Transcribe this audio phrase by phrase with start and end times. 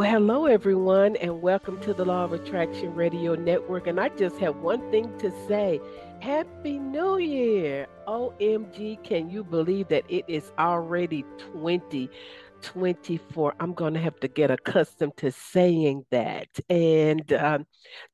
[0.00, 3.86] Well, hello, everyone, and welcome to the Law of Attraction Radio Network.
[3.86, 5.78] And I just have one thing to say
[6.22, 7.86] Happy New Year!
[8.08, 13.54] OMG, can you believe that it is already 2024?
[13.60, 16.48] I'm going to have to get accustomed to saying that.
[16.70, 17.66] And um,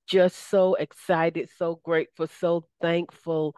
[0.08, 3.54] just so excited, so grateful, so thankful.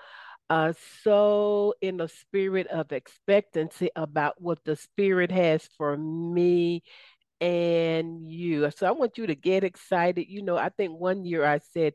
[0.50, 6.82] Uh, so in a spirit of expectancy about what the spirit has for me
[7.40, 8.70] and you.
[8.76, 10.26] So I want you to get excited.
[10.28, 11.94] You know, I think one year I said,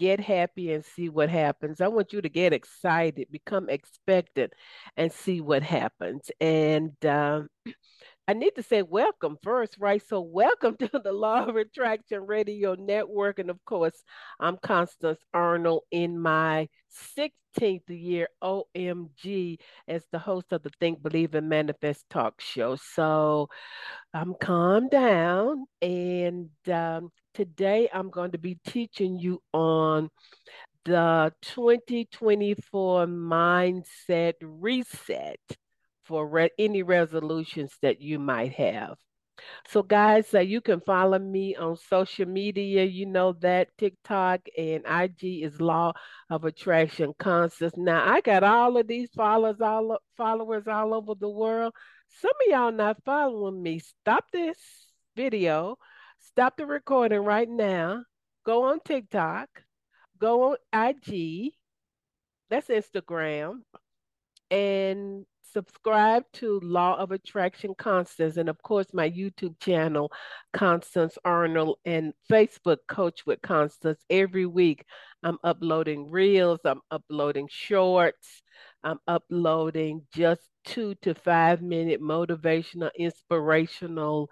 [0.00, 1.80] get happy and see what happens.
[1.80, 4.54] I want you to get excited, become expectant,
[4.96, 6.30] and see what happens.
[6.40, 7.48] And um,
[8.28, 10.02] I need to say welcome first, right?
[10.08, 13.38] So, welcome to the Law of Attraction Radio Network.
[13.38, 14.02] And of course,
[14.38, 21.34] I'm Constance Arnold in my 16th year, OMG, as the host of the Think, Believe,
[21.34, 22.76] and Manifest talk show.
[22.76, 23.48] So,
[24.12, 25.66] I'm calm down.
[25.82, 30.10] And um, today I'm going to be teaching you on
[30.84, 35.40] the 2024 Mindset Reset
[36.04, 38.96] for re- any resolutions that you might have.
[39.68, 42.84] So, guys, uh, you can follow me on social media.
[42.84, 45.92] You know that TikTok and IG is Law
[46.30, 47.74] of Attraction Constance.
[47.76, 51.74] Now, I got all of these followers all followers all over the world.
[52.20, 53.78] Some of y'all not following me.
[53.78, 54.58] Stop this
[55.16, 55.76] video.
[56.20, 58.04] Stop the recording right now.
[58.44, 59.48] Go on TikTok.
[60.18, 61.52] Go on IG.
[62.50, 63.60] That's Instagram.
[64.50, 70.12] And subscribe to Law of Attraction Constance, and of course, my YouTube channel,
[70.52, 74.00] Constance Arnold, and Facebook Coach with Constance.
[74.10, 74.84] Every week,
[75.22, 78.42] I'm uploading reels, I'm uploading shorts,
[78.82, 84.30] I'm uploading just two to five minute motivational, inspirational,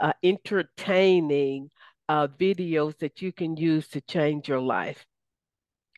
[0.00, 1.70] uh, entertaining
[2.08, 5.04] uh, videos that you can use to change your life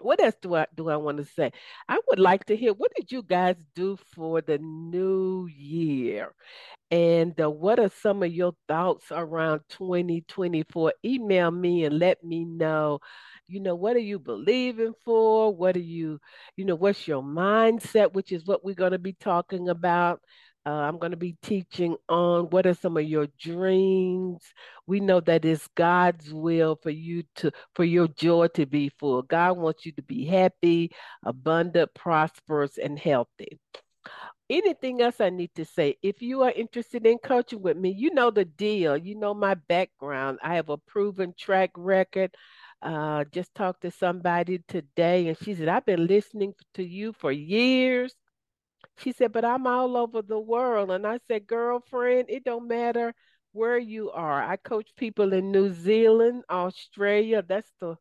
[0.00, 1.52] what else do I do I want to say?
[1.88, 6.34] I would like to hear what did you guys do for the new year?
[6.90, 10.94] And uh, what are some of your thoughts around 2024?
[11.04, 13.00] Email me and let me know.
[13.48, 15.54] You know, what are you believing for?
[15.54, 16.20] What are you,
[16.56, 20.20] you know, what's your mindset, which is what we're going to be talking about.
[20.66, 24.42] Uh, I'm going to be teaching on what are some of your dreams.
[24.86, 29.22] We know that it's God's will for you to, for your joy to be full.
[29.22, 30.90] God wants you to be happy,
[31.24, 33.58] abundant, prosperous, and healthy.
[34.50, 35.96] Anything else I need to say?
[36.02, 38.96] If you are interested in coaching with me, you know the deal.
[38.96, 40.38] You know my background.
[40.42, 42.34] I have a proven track record.
[42.80, 47.32] Uh, just talked to somebody today, and she said, I've been listening to you for
[47.32, 48.14] years.
[48.98, 50.90] She said, but I'm all over the world.
[50.90, 53.14] And I said, girlfriend, it don't matter
[53.52, 54.42] where you are.
[54.42, 57.42] I coach people in New Zealand, Australia.
[57.46, 57.96] That's the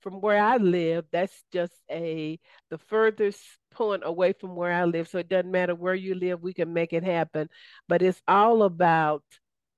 [0.00, 2.38] from where I live, that's just a
[2.70, 3.40] the furthest
[3.70, 5.08] point away from where I live.
[5.08, 7.48] So it doesn't matter where you live, we can make it happen.
[7.88, 9.22] But it's all about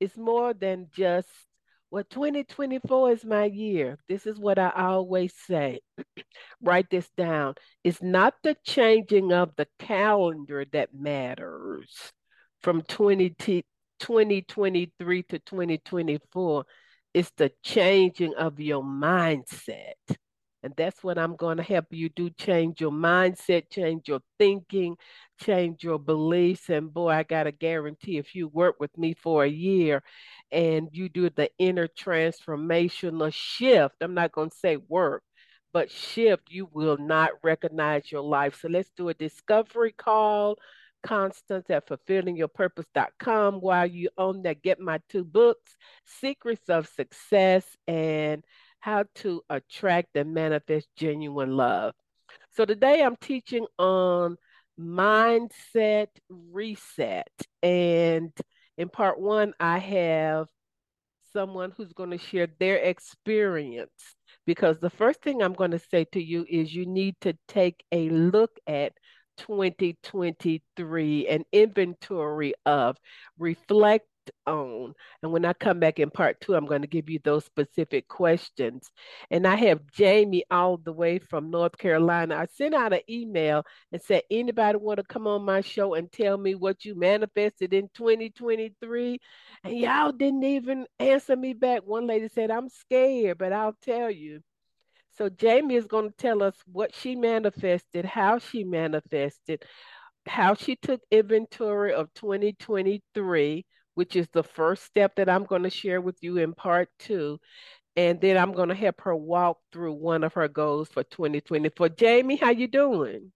[0.00, 1.28] it's more than just
[1.92, 3.98] well, 2024 is my year.
[4.08, 5.80] This is what I always say.
[6.62, 7.56] Write this down.
[7.84, 11.91] It's not the changing of the calendar that matters
[12.62, 13.66] from 20 t-
[14.00, 16.64] 2023 to 2024.
[17.12, 20.16] It's the changing of your mindset.
[20.62, 24.96] And that's what I'm going to help you do change your mindset, change your thinking,
[25.40, 26.68] change your beliefs.
[26.68, 30.02] And boy, I got to guarantee if you work with me for a year
[30.52, 35.24] and you do the inner transformational shift, I'm not going to say work,
[35.72, 38.58] but shift, you will not recognize your life.
[38.60, 40.58] So let's do a discovery call.
[41.03, 44.62] Constance at fulfillingyourpurpose.com while you own that.
[44.62, 45.76] Get my two books,
[46.06, 48.44] Secrets of Success and
[48.82, 51.94] How to Attract and Manifest Genuine Love.
[52.50, 54.36] So today I'm teaching on
[54.76, 57.30] mindset reset.
[57.62, 58.32] And
[58.76, 60.48] in part one, I have
[61.32, 64.16] someone who's going to share their experience.
[64.46, 67.84] Because the first thing I'm going to say to you is you need to take
[67.92, 68.94] a look at
[69.36, 72.96] 2023, an inventory of,
[73.38, 74.08] reflect
[74.47, 74.95] on.
[75.22, 78.09] And when I come back in part two, I'm going to give you those specific
[78.09, 78.91] questions.
[79.30, 82.36] And I have Jamie all the way from North Carolina.
[82.36, 86.10] I sent out an email and said, anybody want to come on my show and
[86.10, 89.19] tell me what you manifested in 2023?
[89.65, 91.83] And y'all didn't even answer me back.
[91.84, 94.41] One lady said, I'm scared, but I'll tell you.
[95.18, 99.63] So Jamie is going to tell us what she manifested, how she manifested,
[100.27, 105.71] how she took inventory of 2023, which is the first step that I'm going to
[105.71, 107.39] share with you in part two.
[107.97, 111.91] And then I'm going to help her walk through one of her goals for 2024.
[111.91, 113.33] Jamie, how you doing?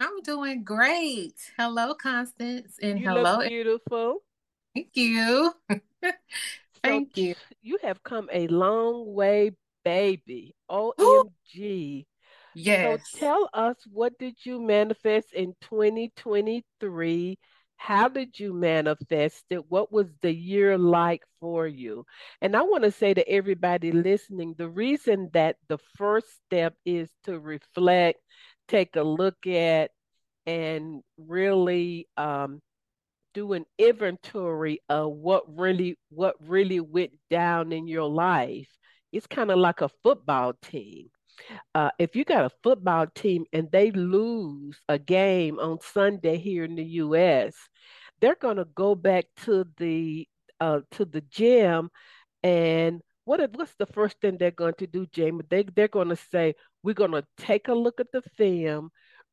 [0.00, 1.34] I'm doing great.
[1.56, 4.18] Hello, Constance, and you hello, look beautiful.
[4.74, 5.52] Thank you.
[6.82, 7.34] Thank so you.
[7.62, 9.52] You have come a long way,
[9.84, 10.54] baby.
[10.70, 12.06] OMG.
[12.54, 13.02] Yes.
[13.10, 17.38] So tell us what did you manifest in 2023?
[17.80, 19.70] How did you manifest it?
[19.70, 22.04] What was the year like for you?
[22.42, 27.10] And I want to say to everybody listening the reason that the first step is
[27.24, 28.20] to reflect,
[28.68, 29.92] take a look at,
[30.46, 32.60] and really um,
[33.34, 38.68] do an inventory of what really what really went down in your life.
[39.12, 41.08] It's kind of like a football team
[41.74, 46.64] uh, if you got a football team and they lose a game on Sunday here
[46.64, 47.54] in the U.S.,
[48.20, 50.26] they're going to go back to the
[50.60, 51.90] uh, to the gym
[52.42, 55.44] and what what's the first thing they're going to do, Jamie?
[55.48, 58.90] They they're going to say we're going to take a look at the film,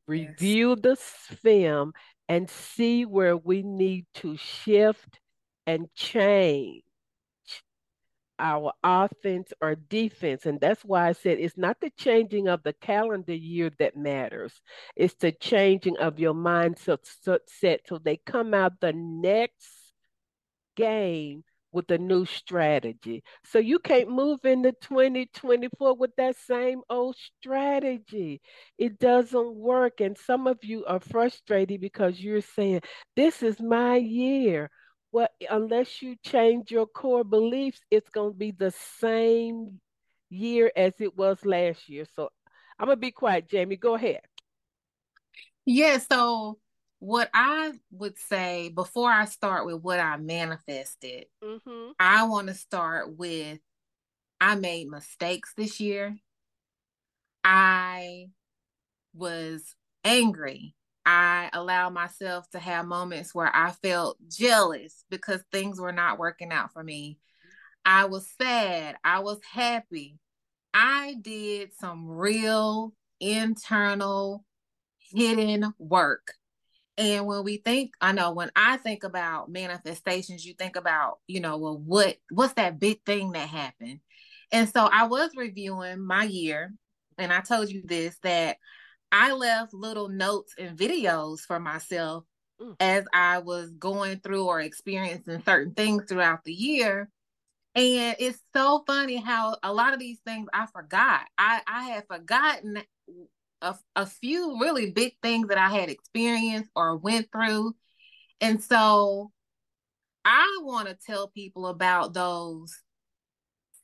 [0.07, 1.27] review yes.
[1.29, 1.93] the film,
[2.29, 5.19] and see where we need to shift
[5.65, 6.83] and change
[8.39, 10.45] our offense or defense.
[10.45, 14.61] And that's why I said it's not the changing of the calendar year that matters,
[14.95, 16.99] it's the changing of your mindset
[17.87, 19.93] so they come out the next
[20.75, 23.23] game with a new strategy.
[23.45, 28.41] So you can't move into 2024 with that same old strategy.
[28.77, 30.01] It doesn't work.
[30.01, 32.81] And some of you are frustrated because you're saying,
[33.15, 34.69] This is my year
[35.17, 39.79] well, unless you change your core beliefs, it's going to be the same
[40.29, 42.05] year as it was last year.
[42.15, 42.29] So
[42.77, 43.77] I'm going to be quiet, Jamie.
[43.77, 44.21] Go ahead.
[45.65, 45.97] Yeah.
[45.97, 46.59] So,
[46.99, 51.91] what I would say before I start with what I manifested, mm-hmm.
[51.99, 53.57] I want to start with
[54.39, 56.15] I made mistakes this year.
[57.43, 58.27] I
[59.15, 59.73] was
[60.03, 60.75] angry
[61.09, 66.51] I allowed myself to have moments where I felt jealous because things were not working
[66.51, 67.17] out for me.
[67.85, 68.97] I was sad.
[69.05, 70.19] I was happy.
[70.73, 74.43] I did some real internal
[74.99, 76.33] hidden work.
[76.97, 81.39] And when we think, I know when I think about manifestations, you think about, you
[81.39, 84.01] know, well, what what's that big thing that happened?
[84.51, 86.73] And so I was reviewing my year,
[87.17, 88.57] and I told you this that
[89.11, 92.25] I left little notes and videos for myself
[92.61, 92.75] mm.
[92.79, 97.09] as I was going through or experiencing certain things throughout the year.
[97.75, 101.21] And it's so funny how a lot of these things I forgot.
[101.37, 102.81] I, I had forgotten
[103.61, 107.75] a, a few really big things that I had experienced or went through.
[108.41, 109.31] And so
[110.25, 112.75] I want to tell people about those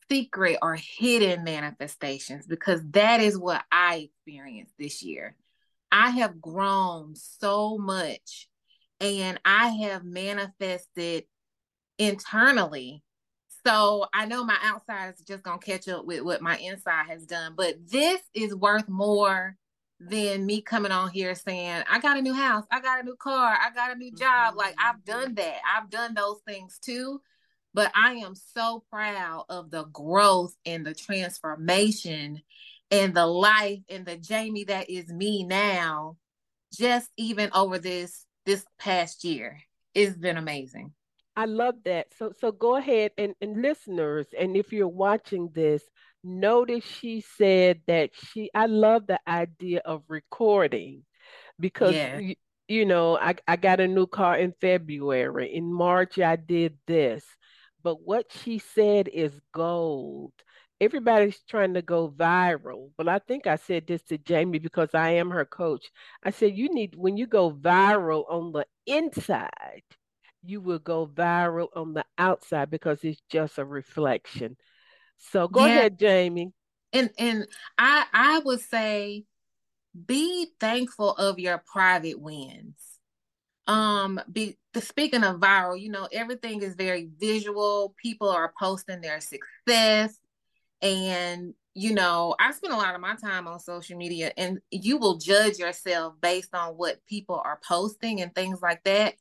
[0.09, 5.35] secret or hidden manifestations because that is what I experienced this year.
[5.91, 8.49] I have grown so much
[8.99, 11.25] and I have manifested
[11.97, 13.03] internally.
[13.65, 17.05] So I know my outside is just going to catch up with what my inside
[17.07, 19.55] has done, but this is worth more
[19.99, 23.15] than me coming on here saying, I got a new house, I got a new
[23.15, 24.49] car, I got a new job.
[24.49, 24.57] Mm-hmm.
[24.57, 25.59] Like I've done that.
[25.75, 27.21] I've done those things too.
[27.73, 32.41] But I am so proud of the growth and the transformation
[32.91, 36.17] and the life and the Jamie that is me now,
[36.73, 39.59] just even over this this past year.
[39.95, 40.93] It's been amazing.
[41.35, 42.07] I love that.
[42.17, 45.83] So so go ahead and, and listeners, and if you're watching this,
[46.23, 51.03] notice she said that she I love the idea of recording
[51.59, 52.19] because yeah.
[52.19, 52.35] you,
[52.67, 55.55] you know, I, I got a new car in February.
[55.55, 57.25] In March I did this.
[57.83, 60.33] But what she said is gold.
[60.81, 62.91] Everybody's trying to go viral.
[62.97, 65.91] But I think I said this to Jamie because I am her coach.
[66.23, 69.83] I said, you need, when you go viral on the inside,
[70.43, 74.57] you will go viral on the outside because it's just a reflection.
[75.17, 75.77] So go yeah.
[75.77, 76.51] ahead, Jamie.
[76.91, 77.47] And and
[77.77, 79.23] I I would say
[80.05, 82.77] be thankful of your private wins.
[83.67, 87.93] Um be the speaking of viral, you know, everything is very visual.
[88.01, 90.17] People are posting their success.
[90.81, 94.97] And, you know, I spend a lot of my time on social media and you
[94.97, 99.15] will judge yourself based on what people are posting and things like that.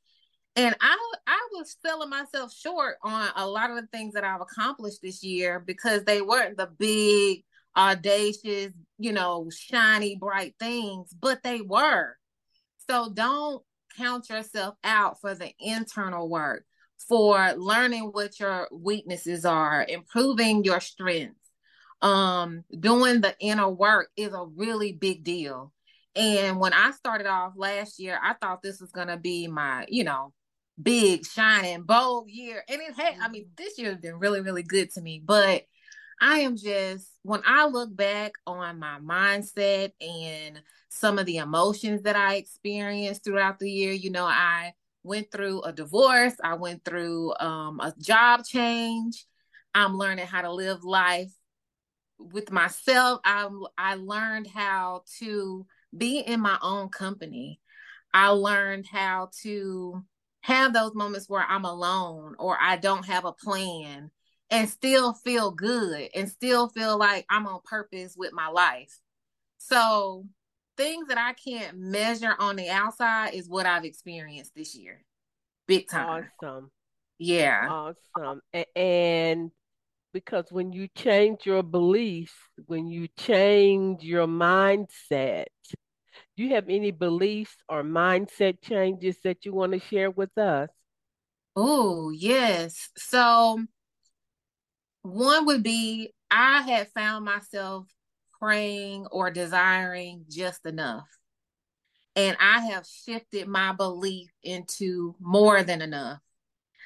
[0.56, 4.42] And I I was selling myself short on a lot of the things that I've
[4.42, 7.44] accomplished this year because they weren't the big,
[7.76, 12.16] audacious, you know, shiny, bright things, but they were.
[12.88, 13.62] So don't
[13.96, 16.64] count yourself out for the internal work,
[17.08, 21.38] for learning what your weaknesses are, improving your strengths.
[22.00, 25.72] Um, doing the inner work is a really big deal.
[26.14, 29.86] And when I started off last year, I thought this was going to be my,
[29.88, 30.32] you know,
[30.80, 32.62] big, shining, bold year.
[32.68, 33.52] And it had, I mean, mm-hmm.
[33.56, 35.22] this year has been really, really good to me.
[35.24, 35.62] But
[36.22, 42.02] I am just, when I look back on my mindset and some of the emotions
[42.02, 43.92] that I experienced throughout the year.
[43.92, 49.26] You know, I went through a divorce, I went through um, a job change.
[49.74, 51.32] I'm learning how to live life
[52.18, 53.20] with myself.
[53.24, 53.48] I
[53.78, 57.58] I learned how to be in my own company.
[58.12, 60.04] I learned how to
[60.42, 64.10] have those moments where I'm alone or I don't have a plan
[64.52, 69.00] and still feel good and still feel like I'm on purpose with my life.
[69.56, 70.26] So
[70.76, 75.02] things that I can't measure on the outside is what I've experienced this year.
[75.66, 76.28] Big time.
[76.42, 76.70] Awesome.
[77.18, 77.70] Yeah.
[78.14, 78.42] Awesome.
[78.76, 79.50] And
[80.12, 82.34] because when you change your beliefs,
[82.66, 85.46] when you change your mindset,
[86.36, 90.68] do you have any beliefs or mindset changes that you want to share with us?
[91.56, 92.90] Oh, yes.
[92.98, 93.62] So,
[95.02, 97.86] one would be I had found myself
[98.40, 101.06] praying or desiring just enough.
[102.16, 106.18] And I have shifted my belief into more than enough.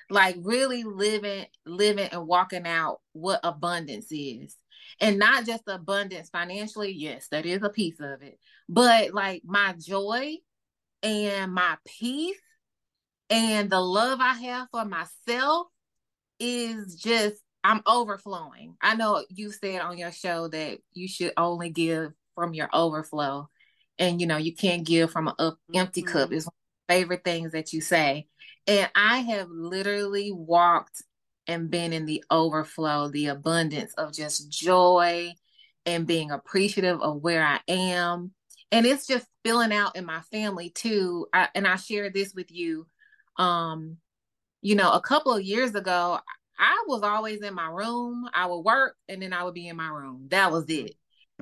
[0.08, 4.56] Like really living, living and walking out what abundance is.
[5.00, 9.75] And not just abundance financially, yes, that is a piece of it, but like my
[9.78, 10.37] joy
[11.02, 12.38] and my peace
[13.28, 15.66] and the love I have for myself
[16.38, 18.76] is just I'm overflowing.
[18.80, 23.49] I know you said on your show that you should only give from your overflow,
[23.99, 26.12] and you know you can't give from an empty mm-hmm.
[26.12, 26.32] cup.
[26.32, 26.49] Is
[26.88, 28.28] favorite things that you say,
[28.68, 31.02] and I have literally walked
[31.49, 35.32] and been in the overflow, the abundance of just joy
[35.85, 38.30] and being appreciative of where I am.
[38.70, 41.26] And it's just spilling out in my family too.
[41.32, 42.87] I, and I shared this with you.
[43.38, 43.96] Um,
[44.62, 46.20] you know, a couple of years ago,
[46.59, 48.29] I was always in my room.
[48.33, 50.27] I would work and then I would be in my room.
[50.31, 50.95] That was it.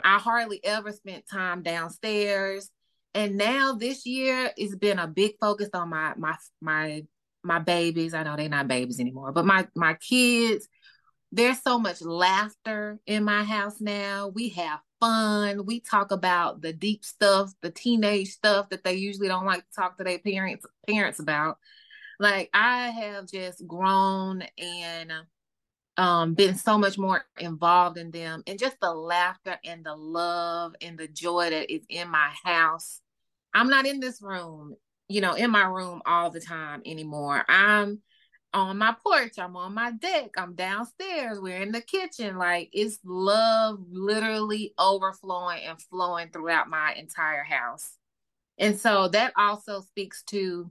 [0.02, 2.70] I hardly ever spent time downstairs.
[3.14, 7.04] And now this year it's been a big focus on my my my
[7.44, 8.14] my babies.
[8.14, 10.68] I know they're not babies anymore, but my my kids.
[11.30, 14.28] There's so much laughter in my house now.
[14.28, 15.66] We have fun.
[15.66, 19.74] We talk about the deep stuff, the teenage stuff that they usually don't like to
[19.74, 21.58] talk to their parents parents about
[22.18, 25.12] like I have just grown and
[25.96, 30.74] um, been so much more involved in them and just the laughter and the love
[30.80, 33.00] and the joy that is in my house.
[33.52, 34.74] I'm not in this room,
[35.08, 37.44] you know, in my room all the time anymore.
[37.48, 38.00] I'm
[38.52, 42.38] on my porch, I'm on my deck, I'm downstairs, we're in the kitchen.
[42.38, 47.96] Like it's love literally overflowing and flowing throughout my entire house.
[48.58, 50.70] And so that also speaks to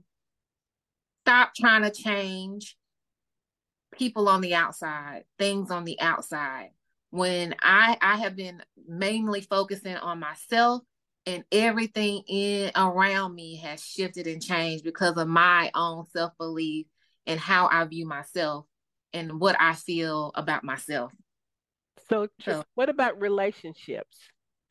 [1.24, 2.76] stop trying to change
[3.92, 6.70] people on the outside, things on the outside.
[7.10, 10.82] When I I have been mainly focusing on myself
[11.24, 16.86] and everything in around me has shifted and changed because of my own self-belief
[17.26, 18.66] and how I view myself
[19.14, 21.12] and what I feel about myself.
[22.10, 24.18] So, so what about relationships?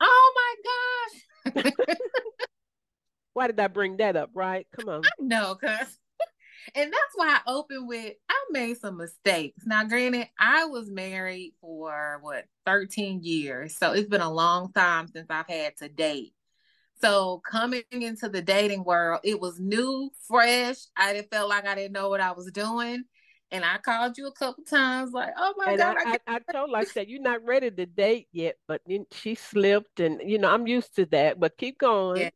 [0.00, 1.72] Oh my gosh.
[3.32, 4.68] Why did I bring that up, right?
[4.76, 5.02] Come on.
[5.18, 5.98] No, cuz
[6.74, 9.62] and that's why I opened with I made some mistakes.
[9.66, 15.08] Now, granted, I was married for what 13 years, so it's been a long time
[15.08, 16.34] since I've had to date.
[17.00, 20.76] So coming into the dating world, it was new, fresh.
[20.96, 23.04] I didn't feel like I didn't know what I was doing.
[23.50, 26.38] And I called you a couple times, like, "Oh my and god!" I, I, I
[26.52, 30.20] told like I said, "You're not ready to date yet," but then she slipped, and
[30.24, 31.38] you know I'm used to that.
[31.38, 32.22] But keep going.
[32.22, 32.30] Yeah.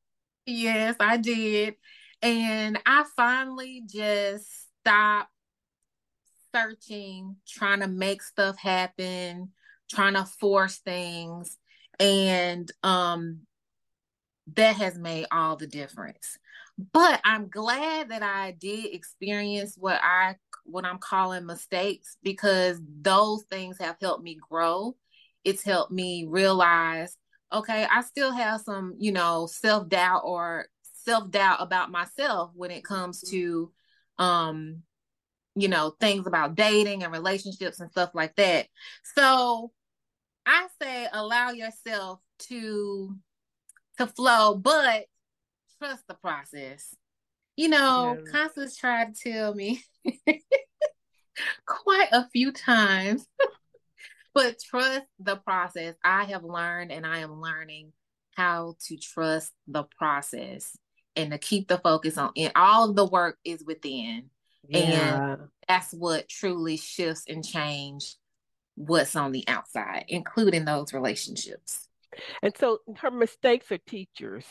[0.47, 1.75] Yes, I did.
[2.23, 4.47] And I finally just
[4.81, 5.31] stopped
[6.55, 9.53] searching, trying to make stuff happen,
[9.91, 11.57] trying to force things.
[12.01, 13.41] And um
[14.55, 16.39] that has made all the difference.
[16.93, 23.45] but I'm glad that I did experience what I what I'm calling mistakes because those
[23.51, 24.97] things have helped me grow.
[25.45, 27.17] It's helped me realize,
[27.53, 30.67] okay, I still have some, you know, self-doubt or
[31.09, 33.37] self-doubt about myself when it comes mm-hmm.
[33.37, 33.73] to
[34.19, 34.83] um
[35.59, 38.67] you know, things about dating and relationships and stuff like that.
[39.17, 39.73] So
[40.47, 43.17] I say allow yourself to
[43.99, 45.07] to flow, but
[45.79, 46.95] trust the process.
[47.57, 48.31] You know, yeah.
[48.31, 49.83] Constance tried to tell me
[51.67, 53.27] quite a few times,
[54.35, 55.97] but trust the process.
[56.05, 57.93] I have learned and I am learning
[58.37, 60.77] how to trust the process
[61.19, 62.53] and to keep the focus on it.
[62.55, 64.31] All the work is within.
[64.69, 65.33] Yeah.
[65.33, 68.15] And that's what truly shifts and change
[68.77, 71.89] what's on the outside, including those relationships.
[72.43, 74.45] And so her mistakes are teachers.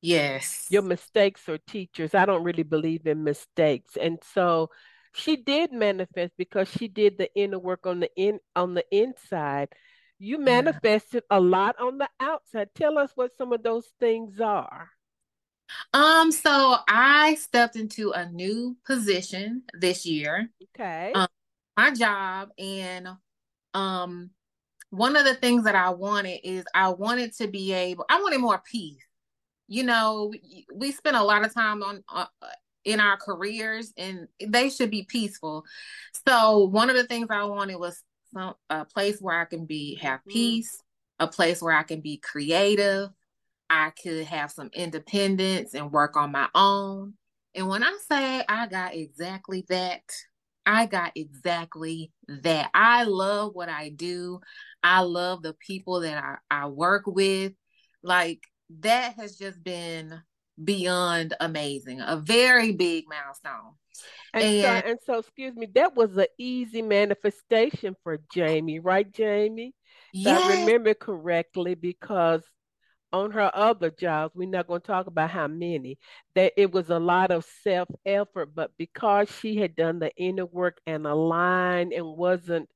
[0.00, 0.66] Yes.
[0.70, 2.14] Your mistakes are teachers.
[2.14, 3.96] I don't really believe in mistakes.
[4.00, 4.70] And so
[5.12, 9.68] she did manifest because she did the inner work on the in on the inside.
[10.18, 11.38] You manifested yeah.
[11.38, 12.68] a lot on the outside.
[12.74, 14.88] Tell us what some of those things are.
[15.92, 20.50] Um, so I stepped into a new position this year.
[20.74, 21.12] Okay.
[21.14, 21.28] Um,
[21.76, 23.08] my job and
[23.74, 24.30] um
[24.90, 28.40] one of the things that I wanted is I wanted to be able I wanted
[28.40, 29.02] more peace.
[29.68, 32.24] You know, we, we spend a lot of time on uh,
[32.84, 35.64] in our careers and they should be peaceful.
[36.26, 39.96] So one of the things I wanted was some a place where I can be
[39.96, 40.30] have mm-hmm.
[40.30, 40.82] peace,
[41.18, 43.10] a place where I can be creative,
[43.70, 47.14] I could have some independence and work on my own.
[47.54, 50.02] And when I say I got exactly that,
[50.64, 52.70] I got exactly that.
[52.74, 54.40] I love what I do.
[54.82, 57.52] I love the people that I, I work with.
[58.02, 58.40] Like
[58.80, 60.20] that has just been
[60.62, 63.74] beyond amazing, a very big milestone.
[64.34, 69.10] And, and, so, and so, excuse me, that was an easy manifestation for Jamie, right,
[69.12, 69.74] Jamie?
[70.12, 70.38] Yeah.
[70.38, 72.42] I remember correctly because
[73.12, 75.98] on her other jobs, we're not going to talk about how many,
[76.34, 80.46] that it was a lot of self effort, but because she had done the inner
[80.46, 82.68] work and aligned and wasn't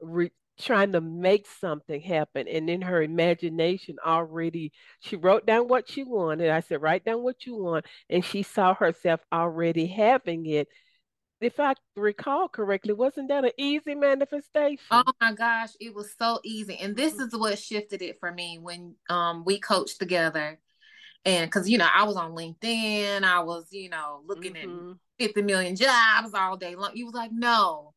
[0.00, 5.88] re- trying to make something happen, and in her imagination already, she wrote down what
[5.90, 6.50] she wanted.
[6.50, 10.68] I said, write down what you want, and she saw herself already having it
[11.40, 14.84] if I recall correctly, wasn't that an easy manifestation?
[14.90, 16.76] Oh my gosh, it was so easy.
[16.78, 20.58] And this is what shifted it for me when um we coached together.
[21.24, 24.92] And cuz you know, I was on LinkedIn, I was, you know, looking mm-hmm.
[24.92, 24.96] at
[25.26, 26.92] 50 million jobs all day long.
[26.94, 27.94] You was like, "No.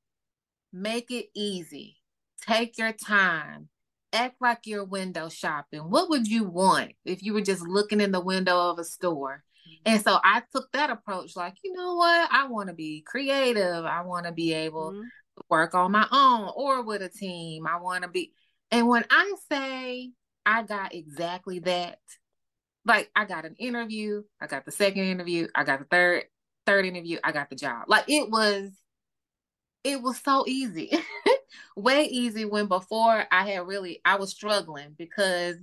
[0.71, 1.97] Make it easy.
[2.41, 3.69] Take your time.
[4.13, 5.81] Act like you're window shopping.
[5.89, 9.43] What would you want if you were just looking in the window of a store?"
[9.85, 12.29] And so I took that approach like, you know what?
[12.31, 13.85] I want to be creative.
[13.85, 15.01] I want to be able mm-hmm.
[15.01, 17.65] to work on my own or with a team.
[17.67, 18.33] I want to be.
[18.71, 20.11] And when I say
[20.45, 21.99] I got exactly that,
[22.85, 26.23] like I got an interview, I got the second interview, I got the third
[26.65, 27.85] third interview, I got the job.
[27.87, 28.71] Like it was
[29.83, 30.91] it was so easy.
[31.75, 35.55] Way easy when before I had really I was struggling because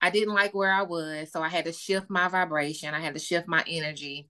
[0.00, 2.94] I didn't like where I was, so I had to shift my vibration.
[2.94, 4.28] I had to shift my energy,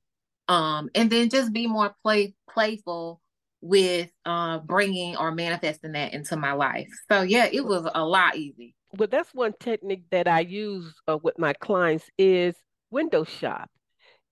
[0.48, 3.20] um, and then just be more play playful
[3.60, 6.88] with uh, bringing or manifesting that into my life.
[7.10, 8.74] So yeah, it was a lot easy.
[8.96, 12.54] Well, that's one technique that I use uh, with my clients is
[12.90, 13.68] window shop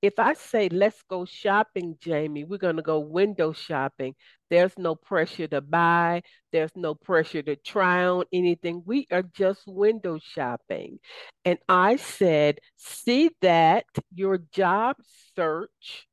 [0.05, 4.15] if I say, let's go shopping, Jamie, we're going to go window shopping.
[4.51, 6.21] There's no pressure to buy,
[6.53, 8.83] there's no pressure to try on anything.
[8.85, 10.99] We are just window shopping.
[11.47, 14.97] And I said, see that your job
[15.35, 16.07] search,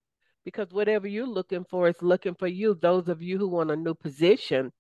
[0.46, 3.76] because whatever you're looking for is looking for you, those of you who want a
[3.76, 4.72] new position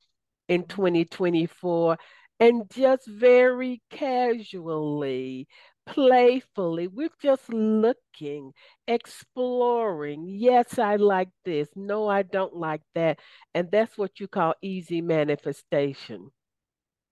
[0.48, 1.98] in 2024
[2.40, 5.50] and just very casually
[5.92, 6.88] playfully.
[6.88, 8.54] We're just looking,
[8.88, 10.26] exploring.
[10.28, 11.68] Yes, I like this.
[11.76, 13.20] No, I don't like that.
[13.54, 16.32] And that's what you call easy manifestation.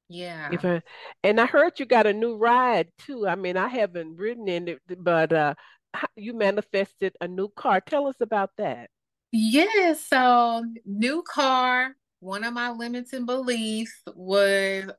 [0.08, 0.50] Yeah.
[0.52, 0.82] I,
[1.24, 3.28] and I heard you got a new ride too.
[3.28, 5.54] I mean, I haven't ridden in it, but uh,
[6.15, 7.82] you manifested a new car.
[7.82, 8.89] Tell us about that.
[9.32, 9.94] Yeah.
[9.94, 11.96] So, new car.
[12.22, 14.89] One of my limiting beliefs was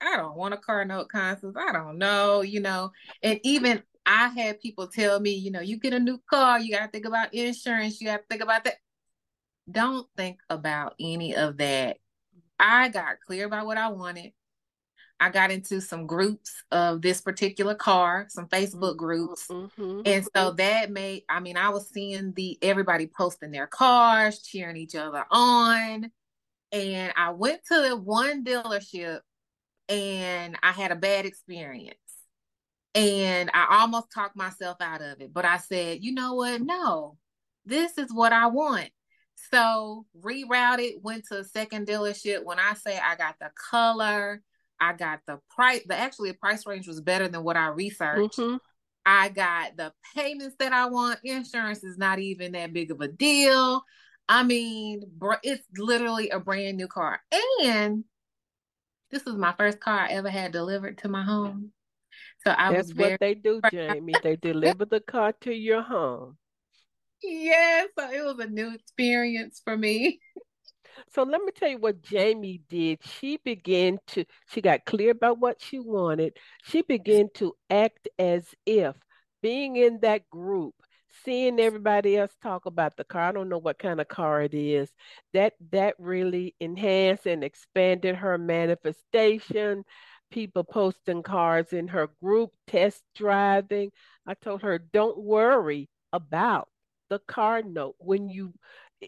[0.00, 1.56] I don't want a car note Constance.
[1.58, 2.92] I don't know, you know.
[3.22, 6.72] And even I had people tell me, you know, you get a new car, you
[6.72, 8.74] got to think about insurance, you got to think about that.
[9.70, 11.98] Don't think about any of that.
[12.58, 14.32] I got clear about what I wanted.
[15.20, 18.96] I got into some groups of this particular car, some Facebook Mm-hmm.
[18.98, 19.46] groups.
[19.48, 20.00] Mm-hmm.
[20.04, 24.76] And so that made, I mean, I was seeing the everybody posting their cars, cheering
[24.76, 26.10] each other on.
[26.70, 29.20] And I went to one dealership
[29.88, 31.96] and I had a bad experience.
[32.94, 35.32] And I almost talked myself out of it.
[35.32, 36.60] But I said, you know what?
[36.62, 37.16] No,
[37.64, 38.90] this is what I want.
[39.52, 42.44] So rerouted, went to a second dealership.
[42.44, 44.42] When I say I got the color,
[44.80, 48.38] I got the price, the actually the price range was better than what I researched.
[48.38, 48.56] Mm-hmm.
[49.06, 51.20] I got the payments that I want.
[51.24, 53.82] Insurance is not even that big of a deal.
[54.28, 55.02] I mean,
[55.42, 57.20] it's literally a brand new car.
[57.62, 58.04] And
[59.10, 61.72] this was my first car I ever had delivered to my home.
[62.44, 64.18] So I That's was very, what they do, Jamie.
[64.22, 66.36] They deliver the car to your home.
[67.22, 70.20] yeah, so it was a new experience for me.
[71.10, 73.00] So let me tell you what Jamie did.
[73.04, 76.36] She began to, she got clear about what she wanted.
[76.62, 78.96] She began to act as if
[79.42, 80.74] being in that group,
[81.24, 83.22] seeing everybody else talk about the car.
[83.22, 84.90] I don't know what kind of car it is.
[85.34, 89.84] That that really enhanced and expanded her manifestation.
[90.30, 93.90] People posting cars in her group, test driving.
[94.26, 96.68] I told her, don't worry about
[97.08, 98.52] the car note when you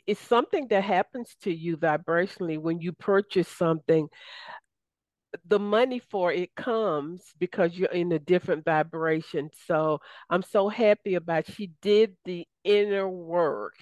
[0.07, 4.09] it's something that happens to you vibrationally when you purchase something
[5.47, 9.51] the money for it comes because you're in a different vibration.
[9.67, 13.75] So i'm so happy about she did the inner work.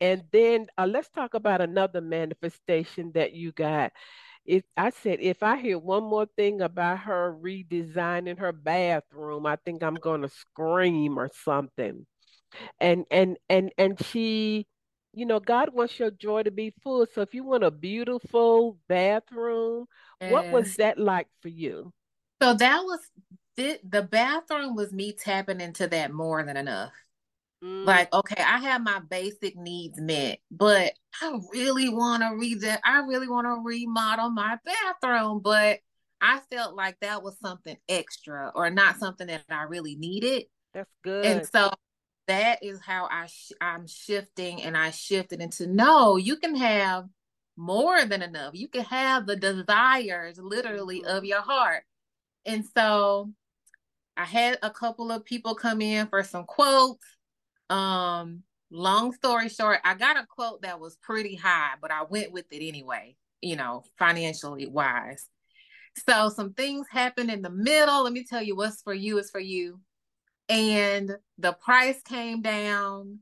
[0.00, 3.92] And then uh, let's talk about another manifestation that you got.
[4.46, 9.56] If I said if I hear one more thing about her redesigning her bathroom, I
[9.64, 12.06] think I'm gonna scream or something.
[12.80, 14.66] And and and and she
[15.12, 18.78] you know god wants your joy to be full so if you want a beautiful
[18.88, 19.86] bathroom
[20.26, 21.92] what was that like for you
[22.42, 23.00] So that was
[23.56, 26.92] the, the bathroom was me tapping into that more than enough.
[27.62, 30.92] Mm, Like, okay, I have my basic needs met, but
[31.22, 32.80] I really want to read that.
[32.84, 35.80] I really want to remodel my bathroom, but
[36.20, 40.44] I felt like that was something extra or not something that I really needed.
[40.74, 41.26] that's good.
[41.26, 41.70] And so
[42.30, 47.08] that is how I sh- I'm shifting and I shifted into no, you can have
[47.56, 48.54] more than enough.
[48.54, 51.26] You can have the desires literally of Mhm.
[51.28, 51.84] your heart.
[52.46, 53.32] And so
[54.16, 57.04] I had a couple of people come in for some quotes.
[57.68, 62.30] Um, long story short, I got a quote that was pretty high, but I went
[62.30, 65.28] with it anyway, you know, financially wise.
[66.08, 68.04] So some things happened in the middle.
[68.04, 69.80] Let me tell you what's for you is for you.
[70.50, 73.20] And the price came down.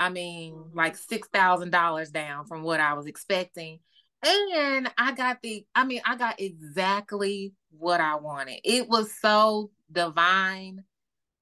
[0.00, 3.78] I mean, like six thousand dollars down from what I was expecting.
[4.22, 8.60] And I got the, I mean, I got exactly what I wanted.
[8.64, 10.82] It was so divine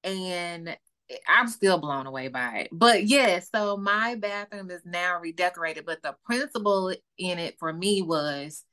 [0.05, 0.77] and
[1.29, 2.69] I'm still blown away by it.
[2.73, 8.03] But yes, so my bathroom is now redecorated, but the principle in it for me
[8.03, 8.65] was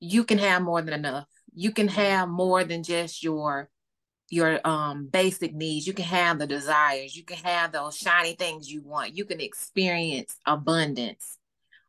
[0.00, 1.28] you can have more than enough.
[1.54, 3.68] You can have more than just your
[4.32, 5.86] your um basic needs.
[5.86, 7.14] You can have the desires.
[7.14, 9.16] You can have those shiny things you want.
[9.16, 11.38] You can experience abundance.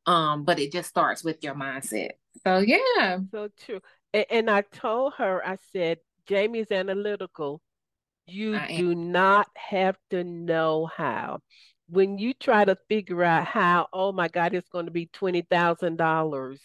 [0.06, 2.12] Um, but it just starts with your mindset.
[2.44, 3.20] So yeah.
[3.32, 3.80] so true
[4.14, 7.62] and, and i told her i said jamie's analytical
[8.26, 11.40] you do not have to know how
[11.90, 16.58] when you try to figure out how oh my god it's going to be $20000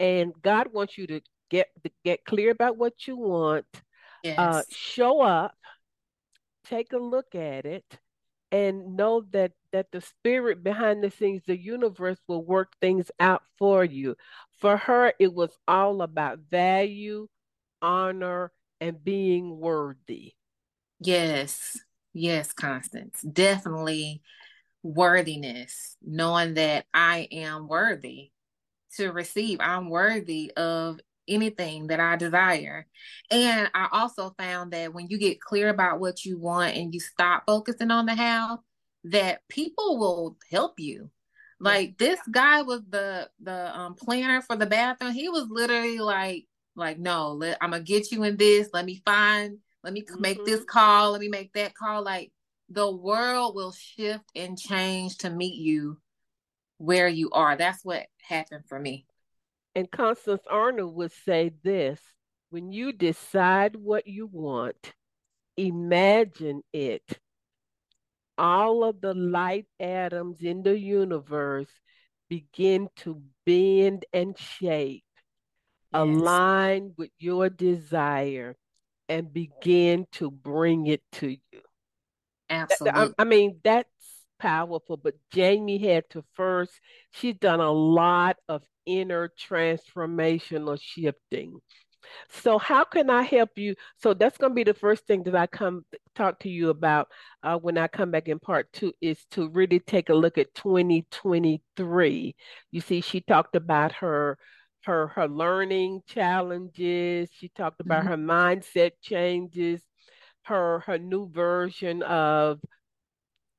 [0.00, 1.68] and god wants you to get
[2.04, 3.64] get clear about what you want
[4.36, 5.54] uh, show up,
[6.64, 7.84] take a look at it,
[8.50, 13.42] and know that that the spirit behind the scenes, the universe will work things out
[13.58, 14.16] for you.
[14.58, 17.28] For her, it was all about value,
[17.82, 20.34] honor, and being worthy.
[21.00, 21.78] Yes.
[22.14, 23.20] Yes, Constance.
[23.22, 24.22] Definitely
[24.82, 28.30] worthiness, knowing that I am worthy
[28.96, 29.60] to receive.
[29.60, 32.86] I'm worthy of anything that I desire.
[33.30, 37.00] And I also found that when you get clear about what you want and you
[37.00, 38.60] stop focusing on the how,
[39.04, 41.10] that people will help you.
[41.60, 45.12] Like this guy was the the um, planner for the bathroom.
[45.12, 48.68] He was literally like like no, let, I'm gonna get you in this.
[48.72, 49.58] Let me find.
[49.82, 51.12] Let me make this call.
[51.12, 52.02] Let me make that call.
[52.02, 52.30] Like
[52.68, 55.98] the world will shift and change to meet you
[56.78, 57.56] where you are.
[57.56, 59.06] That's what happened for me.
[59.78, 62.00] And Constance Arnold would say this
[62.50, 64.92] when you decide what you want,
[65.56, 67.20] imagine it.
[68.36, 71.68] All of the light atoms in the universe
[72.28, 75.04] begin to bend and shape
[75.92, 76.02] Yes.
[76.02, 78.56] Align with your desire
[79.08, 81.60] and begin to bring it to you.
[82.50, 83.14] Absolutely.
[83.18, 83.88] I, I mean, that's
[84.38, 86.72] powerful, but Jamie had to first,
[87.12, 91.60] she's done a lot of inner transformational shifting.
[92.30, 93.74] So, how can I help you?
[93.96, 97.08] So, that's going to be the first thing that I come talk to you about
[97.42, 100.54] uh, when I come back in part two is to really take a look at
[100.54, 102.36] 2023.
[102.70, 104.38] You see, she talked about her
[104.84, 107.30] her her learning challenges.
[107.32, 108.08] She talked about mm-hmm.
[108.08, 109.82] her mindset changes,
[110.42, 112.60] her her new version of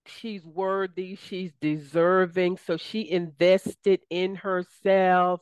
[0.10, 2.58] she's worthy, she's deserving.
[2.66, 5.42] So she invested in herself.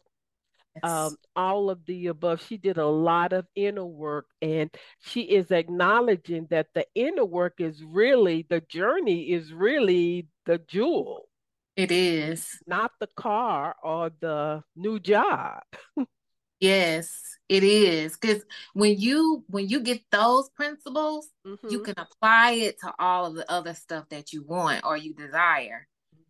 [0.84, 2.45] Um, all of the above.
[2.47, 7.56] She did a lot of inner work, and she is acknowledging that the inner work
[7.58, 11.30] is really the journey, is really the jewel.
[11.75, 12.60] It is.
[12.67, 15.62] Not the car or the new job.
[16.60, 18.15] yes, it is.
[18.15, 18.43] Cuz
[18.74, 21.70] when you when you get those principles, mm-hmm.
[21.70, 25.13] you can apply it to all of the other stuff that you want or you
[25.13, 25.88] desire.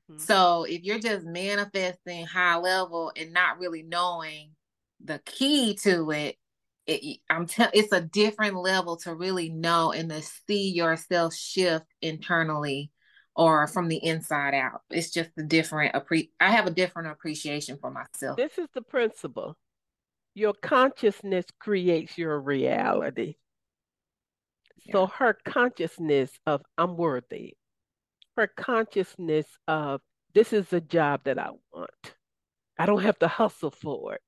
[0.09, 0.19] Mm-hmm.
[0.19, 4.51] So if you're just manifesting high level and not really knowing
[5.03, 6.37] the key to it,
[6.87, 11.85] it, I'm telling it's a different level to really know and to see yourself shift
[12.01, 12.91] internally
[13.35, 14.81] or from the inside out.
[14.89, 18.37] It's just a different appre- I have a different appreciation for myself.
[18.37, 19.57] This is the principle.
[20.37, 23.37] Your consciousness creates your reality.
[24.85, 24.91] Yeah.
[24.91, 27.55] So her consciousness of I'm worthy.
[28.35, 29.99] Her consciousness of
[30.35, 32.13] this is a job that I want.
[32.77, 34.21] I don't have to hustle for it.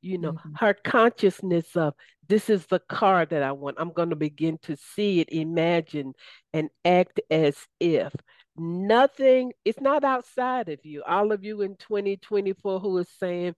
[0.00, 0.54] You know, mm-hmm.
[0.58, 1.94] her consciousness of
[2.28, 3.76] this is the car that I want.
[3.78, 6.14] I'm going to begin to see it, imagine,
[6.52, 8.12] and act as if
[8.56, 11.02] nothing, it's not outside of you.
[11.06, 13.54] All of you in 2024 who is saying,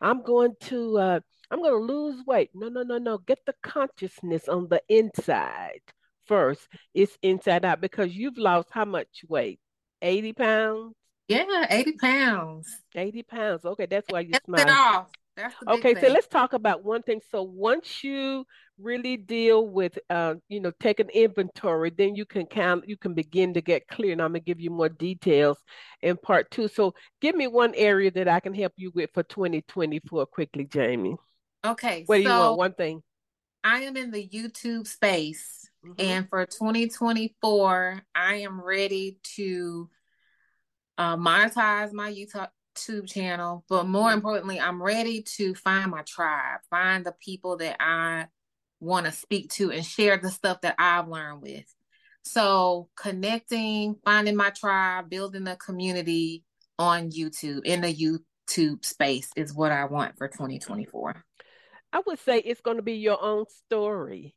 [0.00, 2.50] I'm going to, uh, I'm going to lose weight.
[2.54, 3.18] No, no, no, no.
[3.18, 5.80] Get the consciousness on the inside
[6.26, 6.68] first.
[6.94, 9.58] It's inside out because you've lost how much weight?
[10.00, 10.94] 80 pounds?
[11.28, 12.68] Yeah, 80 pounds.
[12.94, 13.64] 80 pounds.
[13.64, 15.08] Okay, that's why you smile.
[15.68, 16.04] okay, thing.
[16.04, 17.20] so let's talk about one thing.
[17.30, 18.44] So once you
[18.78, 23.14] really deal with uh, you know take an inventory then you can count you can
[23.14, 25.58] begin to get clear and i'm going to give you more details
[26.02, 29.22] in part two so give me one area that i can help you with for
[29.22, 31.16] 2024 quickly jamie
[31.64, 33.02] okay what do so you want one thing
[33.64, 35.94] i am in the youtube space mm-hmm.
[35.98, 39.88] and for 2024 i am ready to
[40.98, 42.48] uh, monetize my youtube
[43.06, 44.16] channel, but more mm-hmm.
[44.18, 48.26] importantly, I'm ready to find my tribe, find the people that I
[48.80, 51.64] want to speak to and share the stuff that I've learned with.
[52.22, 56.44] So connecting, finding my tribe, building a community
[56.78, 61.24] on YouTube in the YouTube space is what I want for 2024.
[61.92, 64.34] I would say it's going to be your own story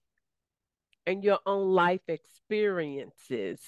[1.05, 3.59] and your own life experiences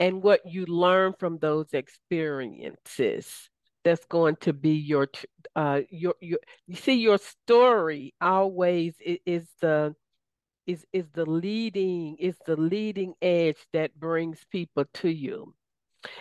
[0.00, 3.50] and what you learn from those experiences
[3.84, 5.06] that's going to be your
[5.54, 9.94] uh your your you see your story always is, is the
[10.66, 15.54] is is the leading is the leading edge that brings people to you.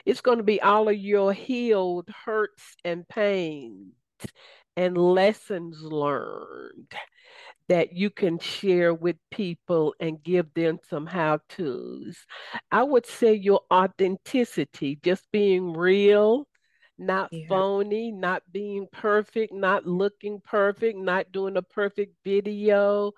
[0.06, 3.94] It's going to be all of your healed hurts and pains
[4.78, 6.94] and lessons learned
[7.68, 12.18] that you can share with people and give them some how to's.
[12.72, 16.48] I would say your authenticity, just being real,
[16.98, 17.48] not yeah.
[17.50, 23.14] phony, not being perfect, not looking perfect, not doing a perfect video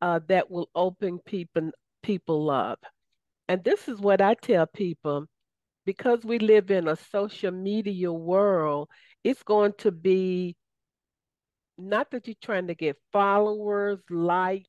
[0.00, 1.70] uh, that will open people
[2.02, 2.84] people up.
[3.48, 5.26] And this is what I tell people
[5.84, 8.88] because we live in a social media world,
[9.24, 10.56] it's going to be
[11.80, 14.68] not that you're trying to get followers, likes,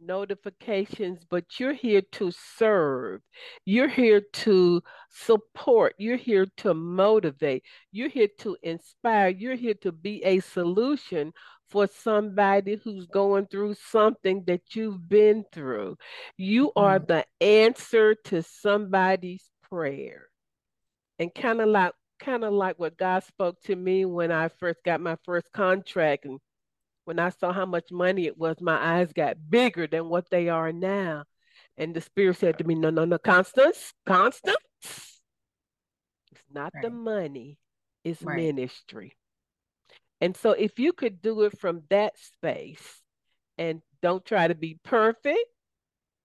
[0.00, 3.20] notifications, but you're here to serve.
[3.64, 5.94] You're here to support.
[5.98, 7.64] You're here to motivate.
[7.92, 9.28] You're here to inspire.
[9.28, 11.32] You're here to be a solution
[11.68, 15.96] for somebody who's going through something that you've been through.
[16.36, 17.06] You are mm-hmm.
[17.06, 20.28] the answer to somebody's prayer.
[21.18, 24.80] And kind of like kind of like what God spoke to me when I first
[24.84, 26.40] got my first contract and
[27.04, 30.48] when I saw how much money it was, my eyes got bigger than what they
[30.48, 31.24] are now.
[31.76, 34.56] And the Spirit said to me, No, no, no, Constance, Constance.
[34.82, 36.82] It's not right.
[36.82, 37.58] the money,
[38.04, 38.36] it's right.
[38.36, 39.16] ministry.
[40.20, 43.02] And so if you could do it from that space
[43.58, 45.38] and don't try to be perfect,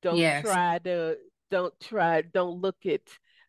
[0.02, 0.43] don't yes.
[0.43, 1.17] try to,
[1.52, 3.02] don't try, don't look at,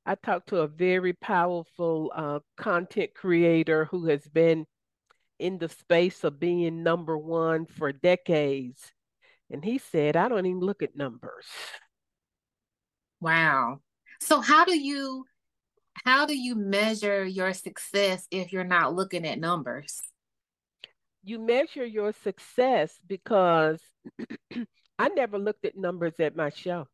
[0.07, 4.67] I talked to a very powerful uh, content creator who has been
[5.39, 8.93] in the space of being number one for decades.
[9.51, 11.47] And he said, I don't even look at numbers.
[13.21, 13.81] Wow.
[14.21, 15.25] So how do you
[16.05, 20.01] how do you measure your success if you're not looking at numbers?
[21.23, 23.81] You measure your success because
[24.99, 26.87] I never looked at numbers at my show.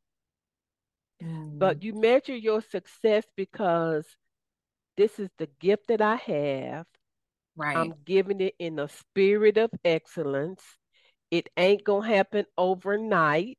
[1.23, 1.59] Mm.
[1.59, 4.05] But you measure your success because
[4.97, 6.87] this is the gift that I have.
[7.57, 7.77] Right.
[7.77, 10.63] I'm giving it in a spirit of excellence.
[11.31, 13.59] It ain't going to happen overnight.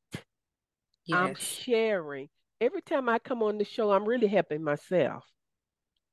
[1.06, 1.17] Yes.
[1.17, 2.30] I'm sharing.
[2.60, 5.26] Every time I come on the show, I'm really helping myself.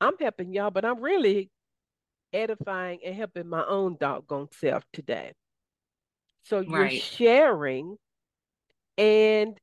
[0.01, 1.51] I'm helping y'all, but I'm really
[2.33, 5.33] edifying and helping my own doggone self today.
[6.45, 7.01] So you're right.
[7.01, 7.97] sharing
[8.99, 9.59] and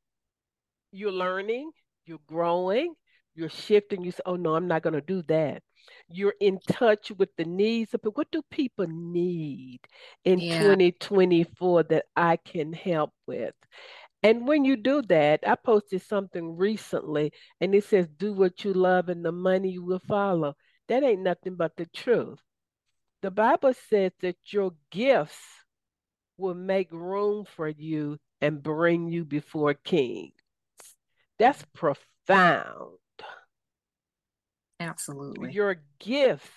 [0.92, 1.72] you're learning,
[2.06, 2.94] you're growing,
[3.36, 4.04] you're shifting.
[4.04, 5.64] You say, oh no, I'm not going to do that.
[6.08, 9.80] You're in touch with the needs of what do people need
[10.26, 10.60] in yeah.
[10.60, 13.54] 2024 that I can help with.
[14.24, 18.74] And when you do that, I posted something recently and it says, do what you
[18.74, 20.56] love and the money will follow.
[20.90, 22.40] That ain't nothing but the truth.
[23.22, 25.40] The Bible says that your gifts
[26.38, 30.41] will make room for you and bring you before kings.
[31.42, 33.00] That's profound.
[34.80, 35.52] Absolutely.
[35.52, 36.48] Your gifts.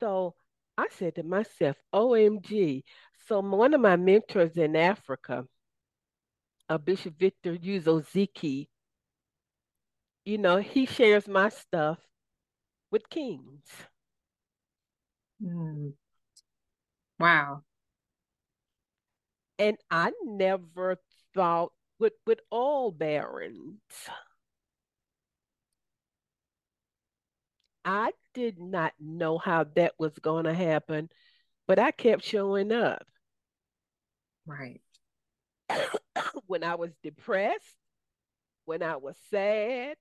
[0.00, 0.34] So
[0.76, 2.82] I said to myself, OMG.
[3.28, 5.44] So one of my mentors in Africa,
[6.68, 8.66] uh, Bishop Victor Uzoziki,
[10.24, 12.00] you know, he shares my stuff
[12.90, 13.62] with kings.
[15.40, 15.92] Mm.
[17.20, 17.62] Wow.
[19.60, 20.96] And I never
[21.32, 21.70] thought
[22.00, 23.80] with with all barons.
[27.84, 31.08] I did not know how that was going to happen,
[31.66, 33.06] but I kept showing up.
[34.46, 34.80] Right.
[36.46, 37.76] when I was depressed,
[38.64, 39.96] when I was sad,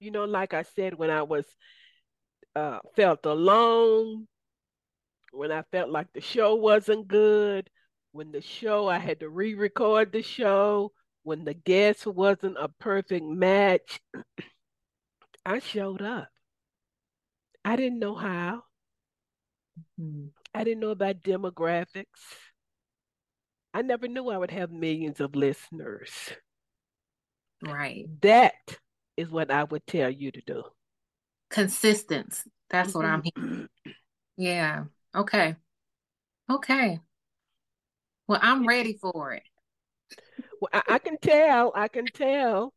[0.00, 1.46] you know, like I said, when I was
[2.54, 4.26] uh, felt alone,
[5.32, 7.70] when I felt like the show wasn't good,
[8.12, 13.24] when the show I had to re-record the show, when the guest wasn't a perfect
[13.24, 14.00] match,
[15.46, 16.28] I showed up.
[17.64, 18.62] I didn't know how.
[20.00, 20.26] Mm-hmm.
[20.54, 22.04] I didn't know about demographics.
[23.74, 26.10] I never knew I would have millions of listeners.
[27.62, 28.06] Right.
[28.20, 28.52] That
[29.16, 30.62] is what I would tell you to do.
[31.48, 32.44] Consistence.
[32.68, 32.98] That's mm-hmm.
[32.98, 33.68] what I'm hearing.
[34.36, 34.84] Yeah.
[35.14, 35.56] Okay.
[36.50, 37.00] Okay.
[38.28, 39.42] Well, I'm ready for it.
[40.60, 41.72] Well, I, I can tell.
[41.74, 42.72] I can tell.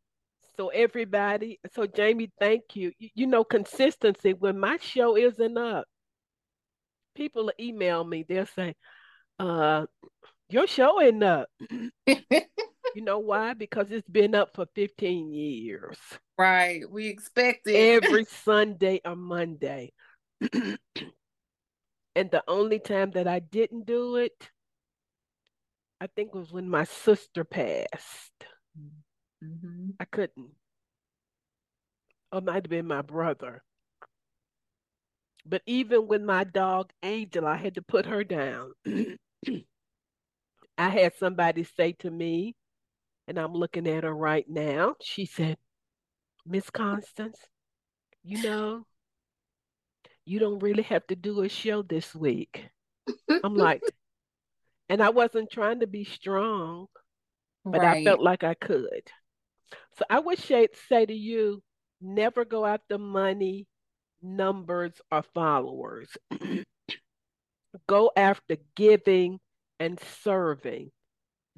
[0.56, 2.92] So everybody, so Jamie, thank you.
[2.98, 3.10] you.
[3.14, 4.32] You know, consistency.
[4.32, 5.86] When my show isn't up,
[7.14, 8.24] people email me.
[8.26, 8.74] They'll say,
[9.38, 9.86] "Uh,
[10.48, 11.48] your show ain't up."
[12.06, 13.52] you know why?
[13.54, 15.98] Because it's been up for 15 years.
[16.38, 16.90] Right.
[16.90, 19.92] We expect it every Sunday or Monday.
[20.52, 20.78] and
[22.30, 24.50] the only time that I didn't do it
[26.00, 28.46] I think it was when my sister passed.
[29.42, 29.90] Mm-hmm.
[29.98, 30.50] I couldn't.
[32.32, 33.62] Or it might have been my brother.
[35.46, 38.72] But even with my dog Angel, I had to put her down.
[40.78, 42.56] I had somebody say to me,
[43.28, 44.96] and I'm looking at her right now.
[45.00, 45.56] She said,
[46.44, 47.38] Miss Constance,
[48.22, 48.84] you know,
[50.24, 52.68] you don't really have to do a show this week.
[53.42, 53.82] I'm like,
[54.88, 56.86] and I wasn't trying to be strong,
[57.64, 57.98] but right.
[57.98, 59.02] I felt like I could.
[59.98, 61.62] So I would say, say to you,
[62.00, 63.66] never go after money,
[64.22, 66.08] numbers, or followers.
[67.88, 69.38] go after giving
[69.80, 70.90] and serving,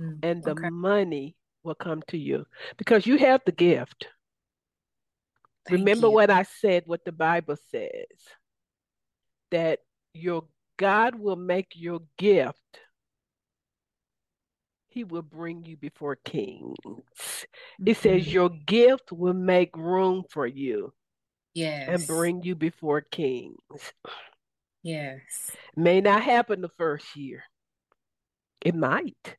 [0.01, 0.71] mm, and the okay.
[0.71, 4.09] money will come to you because you have the gift.
[5.67, 6.15] Thank Remember you.
[6.15, 8.07] what I said, what the Bible says
[9.51, 9.81] that
[10.15, 10.45] your
[10.77, 12.81] God will make your gift
[14.89, 16.77] he will bring you before kings.
[17.85, 18.31] It says mm-hmm.
[18.31, 20.93] your gift will make room for you.
[21.55, 21.89] Yes.
[21.89, 23.57] And bring you before kings.
[24.83, 25.51] Yes.
[25.77, 27.43] May not happen the first year.
[28.61, 29.37] It might.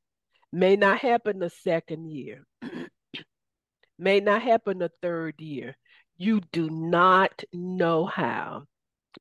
[0.51, 2.45] May not happen the second year.
[3.99, 5.75] May not happen the third year.
[6.17, 8.63] You do not know how,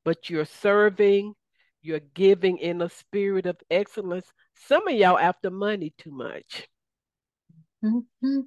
[0.03, 1.33] but you're serving,
[1.81, 4.31] you're giving in a spirit of excellence
[4.67, 6.67] some of y'all after money too much.
[7.83, 8.41] Mm-hmm.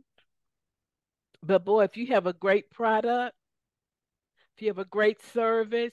[1.43, 3.37] But boy, if you have a great product,
[4.57, 5.93] if you have a great service,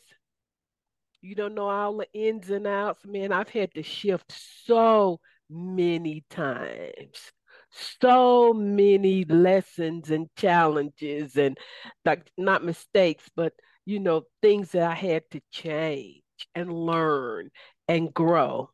[1.21, 3.05] You don't know all the ins and outs.
[3.05, 4.31] Man, I've had to shift
[4.65, 7.31] so many times
[7.71, 11.57] so many lessons and challenges and
[12.05, 13.53] like not mistakes but
[13.85, 16.21] you know things that i had to change
[16.55, 17.49] and learn
[17.87, 18.69] and grow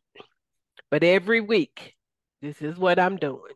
[0.91, 1.95] but every week
[2.41, 3.53] this is what i'm doing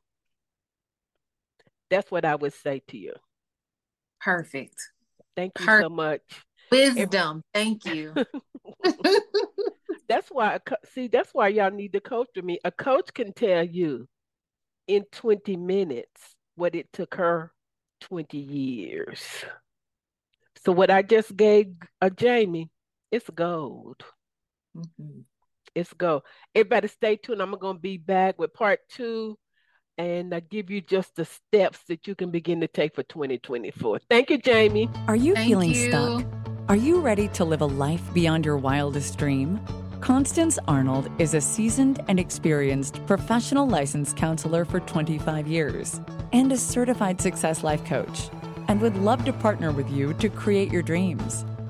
[1.90, 3.14] that's what i would say to you
[4.22, 4.76] perfect
[5.36, 5.86] thank you Perfect.
[5.86, 6.22] so much
[6.72, 8.14] wisdom thank you
[10.10, 10.60] that's why
[10.94, 14.08] see that's why y'all need to coach with me a coach can tell you
[14.88, 17.52] in 20 minutes what it took her
[18.02, 19.22] 20 years.
[20.66, 21.68] So what I just gave
[22.02, 22.70] a Jamie,
[23.12, 24.04] it's gold.
[24.76, 25.22] Mm-hmm.
[25.80, 26.24] It's gold.
[26.54, 27.42] Everybody stay tuned.
[27.42, 29.38] I'm going to be back with part two
[30.00, 34.00] and I give you just the steps that you can begin to take for 2024.
[34.10, 34.90] Thank you, Jamie.
[35.10, 35.90] Are you Thank feeling you.
[35.90, 36.26] stuck?
[36.70, 39.60] Are you ready to live a life beyond your wildest dream?
[40.00, 46.00] Constance Arnold is a seasoned and experienced professional licensed counselor for 25 years
[46.32, 48.30] and a certified success life coach,
[48.70, 51.44] and would love to partner with you to create your dreams.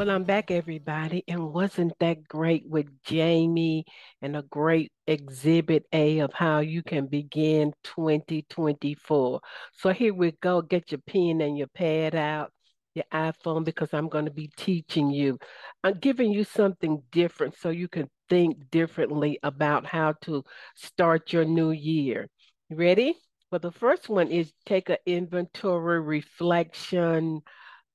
[0.00, 3.84] Well, I'm back, everybody, and wasn't that great with Jamie
[4.22, 9.40] and a great exhibit A of how you can begin 2024?
[9.74, 10.62] So here we go.
[10.62, 12.50] Get your pen and your pad out
[12.94, 15.38] your iPhone because I'm going to be teaching you.
[15.84, 20.42] I'm giving you something different so you can think differently about how to
[20.76, 22.26] start your new year.
[22.70, 23.16] Ready?
[23.52, 27.42] Well, the first one is take an inventory reflection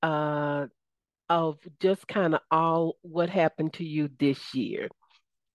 [0.04, 0.66] uh,
[1.28, 4.88] of just kind of all what happened to you this year.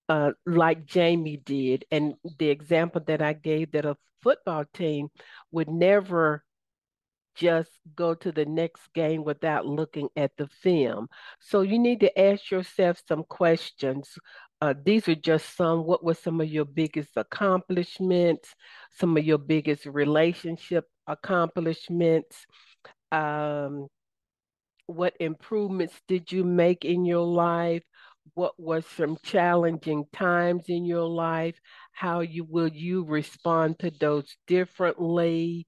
[0.09, 5.07] Uh, like Jamie did, and the example that I gave that a football team
[5.51, 6.43] would never
[7.36, 11.07] just go to the next game without looking at the film.
[11.39, 14.09] So you need to ask yourself some questions.
[14.59, 15.86] Uh, these are just some.
[15.86, 18.53] What were some of your biggest accomplishments?
[18.91, 22.45] Some of your biggest relationship accomplishments?
[23.11, 23.88] Um,
[24.91, 27.83] what improvements did you make in your life?
[28.33, 31.59] What was some challenging times in your life?
[31.91, 35.67] How you will you respond to those differently?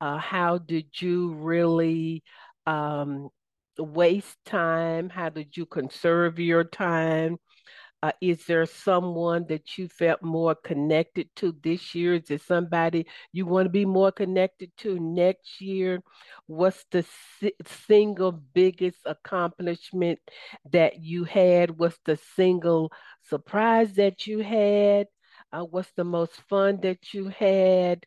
[0.00, 2.22] Uh, how did you really
[2.66, 3.30] um,
[3.78, 5.08] waste time?
[5.08, 7.38] How did you conserve your time?
[8.04, 12.14] Uh, is there someone that you felt more connected to this year?
[12.14, 16.02] Is there somebody you want to be more connected to next year?
[16.46, 17.04] What's the
[17.40, 20.20] si- single biggest accomplishment
[20.70, 21.78] that you had?
[21.78, 22.92] What's the single
[23.22, 25.08] surprise that you had?
[25.52, 28.04] Uh, what's the most fun that you had?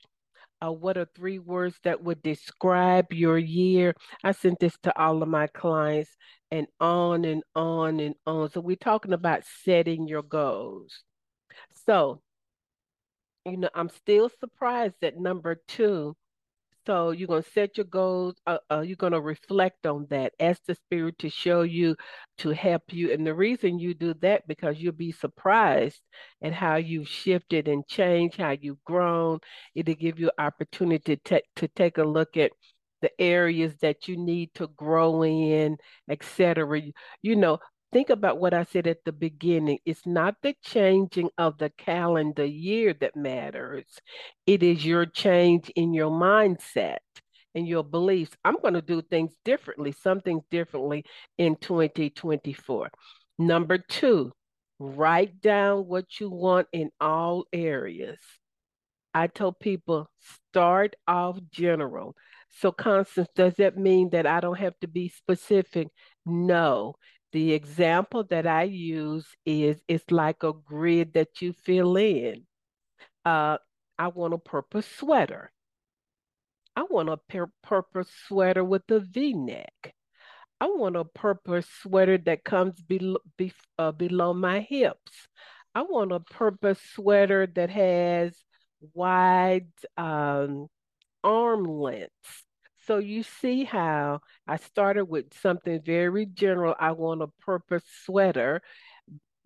[0.63, 3.93] Uh, what are three words that would describe your year?
[4.23, 6.15] I sent this to all of my clients
[6.51, 8.49] and on and on and on.
[8.51, 11.03] So we're talking about setting your goals.
[11.85, 12.21] So,
[13.45, 16.15] you know, I'm still surprised that number two
[16.87, 18.35] so you're going to set your goals.
[18.47, 20.33] Uh, uh, you're going to reflect on that.
[20.39, 21.97] Ask the Spirit to show you,
[22.37, 23.11] to help you.
[23.11, 25.99] And the reason you do that because you'll be surprised
[26.41, 29.39] at how you've shifted and changed, how you've grown.
[29.75, 32.51] It'll give you opportunity to, to take a look at
[33.01, 35.77] the areas that you need to grow in,
[36.09, 36.81] etc.
[37.21, 37.59] You know,
[37.91, 39.79] think about what I said at the beginning.
[39.85, 43.85] It's not the changing of the calendar year that matters,
[44.45, 46.97] it is your change in your mindset
[47.55, 48.31] and your beliefs.
[48.45, 51.05] I'm going to do things differently, something differently
[51.37, 52.89] in 2024.
[53.39, 54.31] Number two,
[54.79, 58.19] write down what you want in all areas.
[59.13, 60.09] I told people
[60.51, 62.15] start off general.
[62.59, 65.87] So, Constance, does that mean that I don't have to be specific?
[66.25, 66.95] No,
[67.31, 72.45] the example that I use is it's like a grid that you fill in.
[73.25, 73.57] Uh,
[73.99, 75.51] I want a purple sweater.
[76.75, 77.17] I want a
[77.63, 79.93] purple sweater with a V-neck.
[80.59, 85.27] I want a purple sweater that comes below, be, uh, below my hips.
[85.75, 88.35] I want a purple sweater that has
[88.93, 89.67] wide
[89.97, 90.67] um,
[91.23, 92.46] arm lengths.
[92.87, 96.73] So you see how I started with something very general.
[96.79, 98.61] I want a purple sweater,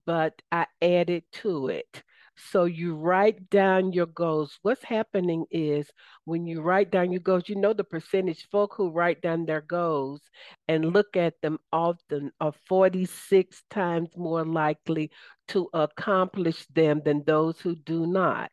[0.05, 2.03] but I added to it.
[2.51, 4.57] So you write down your goals.
[4.61, 5.89] What's happening is
[6.25, 9.61] when you write down your goals, you know the percentage folk who write down their
[9.61, 10.21] goals
[10.67, 15.11] and look at them often are 46 times more likely
[15.49, 18.51] to accomplish them than those who do not.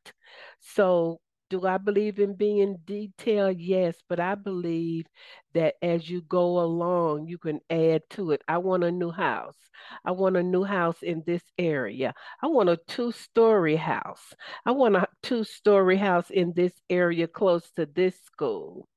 [0.61, 1.21] So
[1.51, 3.59] do I believe in being detailed?
[3.61, 5.07] Yes, but I believe
[5.55, 8.43] that as you go along, you can add to it.
[8.49, 9.57] I want a new house.
[10.05, 12.13] I want a new house in this area.
[12.43, 14.35] I want a two story house.
[14.67, 18.89] I want a two story house in this area close to this school.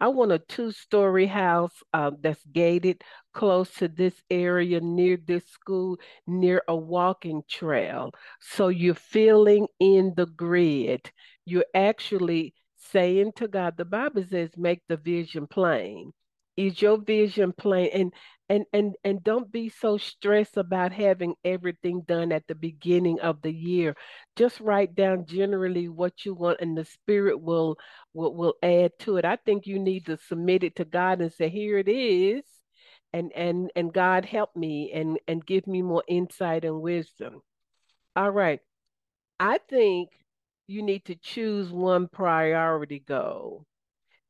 [0.00, 3.02] I want a two story house uh, that's gated
[3.32, 8.12] close to this area, near this school, near a walking trail.
[8.40, 11.10] So you're filling in the grid.
[11.44, 16.12] You're actually saying to God, the Bible says, make the vision plain.
[16.56, 17.90] Is your vision plain?
[17.92, 18.12] And
[18.48, 23.40] and and and don't be so stressed about having everything done at the beginning of
[23.42, 23.96] the year
[24.36, 27.76] just write down generally what you want and the spirit will
[28.12, 31.32] will, will add to it i think you need to submit it to god and
[31.32, 32.42] say here it is
[33.12, 37.40] and and and god help me and and give me more insight and wisdom
[38.14, 38.60] all right
[39.40, 40.10] i think
[40.66, 43.66] you need to choose one priority goal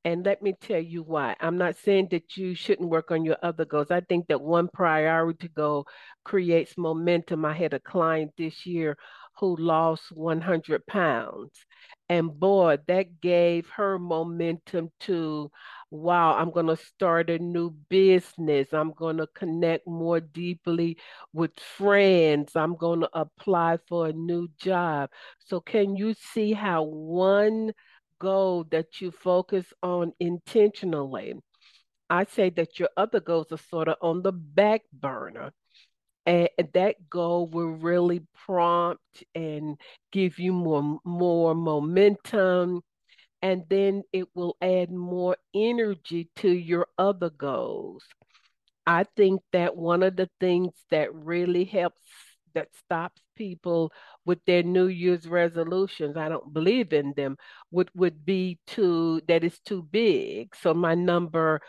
[0.04, 1.34] and let me tell you why.
[1.40, 3.90] I'm not saying that you shouldn't work on your other goals.
[3.90, 5.86] I think that one priority goal
[6.24, 7.44] creates momentum.
[7.44, 8.98] I had a client this year
[9.38, 11.64] who lost 100 pounds.
[12.10, 15.50] And boy, that gave her momentum to,
[15.90, 18.68] wow, I'm going to start a new business.
[18.72, 20.98] I'm going to connect more deeply
[21.32, 22.56] with friends.
[22.56, 25.10] I'm going to apply for a new job.
[25.38, 27.72] So, can you see how one
[28.18, 31.34] goal that you focus on intentionally,
[32.08, 35.52] I say that your other goals are sort of on the back burner.
[36.26, 39.76] And that goal will really prompt and
[40.10, 42.80] give you more, more momentum.
[43.44, 48.02] And then it will add more energy to your other goals.
[48.86, 52.00] I think that one of the things that really helps
[52.54, 53.92] that stops people
[54.24, 56.16] with their New Year's resolutions.
[56.16, 57.36] I don't believe in them.
[57.70, 60.56] Would would be too that is too big.
[60.56, 61.60] So my number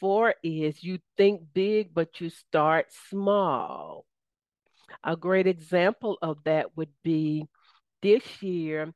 [0.00, 4.04] four is you think big, but you start small.
[5.04, 7.46] A great example of that would be
[8.02, 8.92] this year.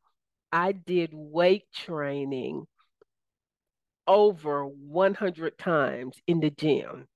[0.57, 2.67] I did weight training
[4.07, 7.09] over 100 times in the gym.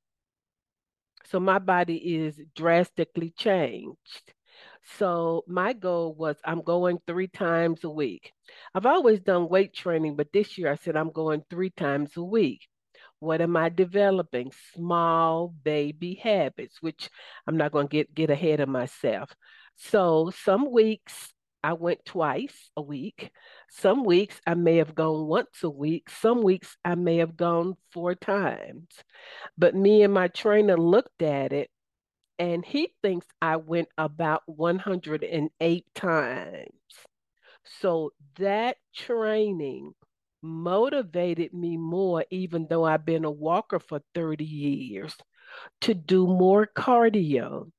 [1.25, 4.35] So my body is drastically changed.
[4.99, 8.31] So my goal was I'm going three times a week.
[8.75, 12.23] I've always done weight training, but this year I said I'm going three times a
[12.23, 12.69] week.
[13.21, 14.53] What am I developing?
[14.75, 17.09] Small baby habits, which
[17.47, 19.35] I'm not going to get get ahead of myself.
[19.77, 21.33] So some weeks
[21.63, 23.31] I went twice a week.
[23.71, 26.09] Some weeks I may have gone once a week.
[26.09, 28.89] Some weeks I may have gone four times.
[29.59, 31.71] But me and my trainer looked at it
[32.39, 36.71] and he thinks I went about 108 times.
[37.81, 39.93] So that training
[40.43, 45.15] motivated me more, even though I've been a walker for 30 years,
[45.83, 47.71] to do more cardio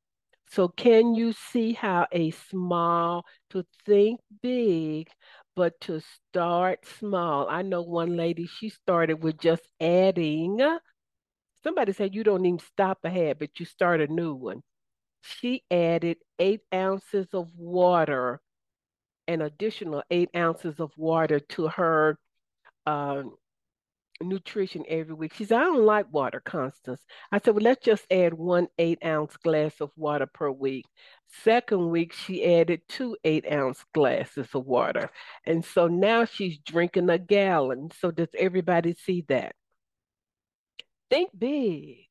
[0.52, 5.10] so, can you see how a small, to think big,
[5.56, 7.47] but to start small?
[7.49, 10.60] I know one lady, she started with just adding,
[11.64, 14.62] somebody said you don't even stop a but you start a new one.
[15.22, 18.41] She added eight ounces of water,
[19.28, 22.18] an additional eight ounces of water to her
[22.86, 23.36] um,
[24.24, 25.34] nutrition every week.
[25.34, 27.01] She said, I don't like water, Constance.
[27.32, 30.86] I said, well, let's just add one eight ounce glass of water per week.
[31.43, 35.09] Second week, she added two eight ounce glasses of water.
[35.45, 37.89] And so now she's drinking a gallon.
[37.99, 39.55] So does everybody see that?
[41.09, 42.05] Think big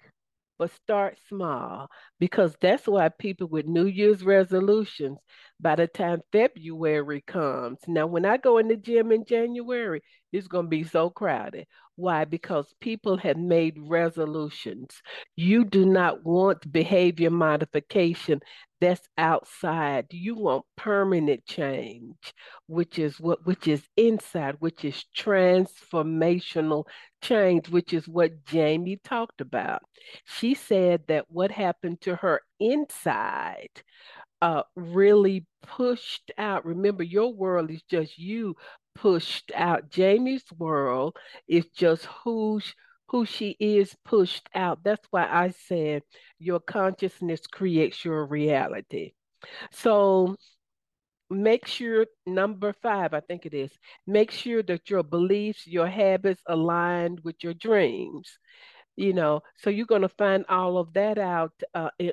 [0.60, 1.88] but start small
[2.18, 5.16] because that's why people with New Year's resolutions,
[5.58, 10.02] by the time February comes, now when I go in the gym in January,
[10.32, 11.66] it's going to be so crowded.
[12.00, 12.24] Why?
[12.24, 15.02] Because people have made resolutions.
[15.36, 18.40] You do not want behavior modification
[18.80, 20.06] that's outside.
[20.10, 22.32] You want permanent change,
[22.66, 26.84] which is what which is inside, which is transformational
[27.22, 29.82] change, which is what Jamie talked about.
[30.24, 33.82] She said that what happened to her inside
[34.42, 36.64] uh, really pushed out.
[36.64, 38.56] Remember, your world is just you
[38.94, 39.90] pushed out.
[39.90, 41.16] Jamie's world
[41.48, 42.74] is just who's
[43.08, 44.84] who she is pushed out.
[44.84, 46.02] That's why I said
[46.38, 49.12] your consciousness creates your reality.
[49.72, 50.36] So
[51.28, 53.72] make sure number five, I think it is,
[54.06, 58.38] make sure that your beliefs, your habits aligned with your dreams
[58.96, 62.12] you know so you're going to find all of that out uh, in,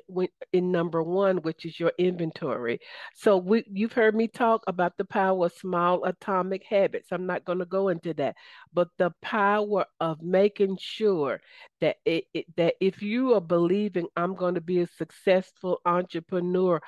[0.52, 2.78] in number one which is your inventory.
[3.14, 7.08] So we, you've heard me talk about the power of small atomic habits.
[7.12, 8.36] I'm not going to go into that.
[8.72, 11.40] But the power of making sure
[11.80, 16.80] that it, it, that if you are believing i'm going to be a successful entrepreneur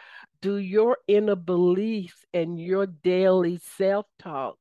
[0.42, 4.56] do your inner beliefs and your daily self-talk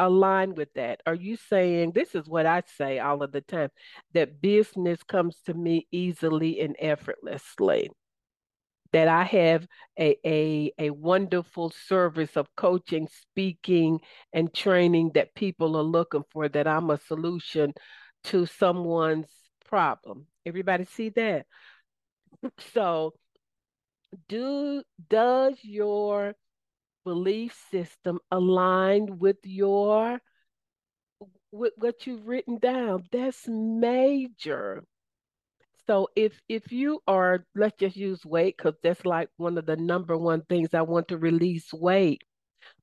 [0.00, 1.00] align with that?
[1.06, 3.70] Are you saying this is what I say all of the time
[4.14, 7.90] that business comes to me easily and effortlessly?
[8.92, 14.00] That I have a, a, a wonderful service of coaching, speaking,
[14.32, 17.72] and training that people are looking for, that I'm a solution
[18.24, 19.28] to someone's
[19.64, 20.26] problem.
[20.44, 21.46] Everybody see that?
[22.72, 23.14] So
[24.28, 26.34] do does your
[27.04, 30.20] belief system aligned with your
[31.52, 33.04] with what you've written down.
[33.12, 34.84] That's major.
[35.86, 39.76] So if if you are let's just use weight because that's like one of the
[39.76, 42.22] number one things i want to release weight.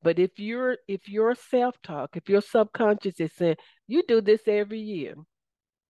[0.03, 3.57] But if you're if your self-talk if your subconscious is saying
[3.87, 5.15] you do this every year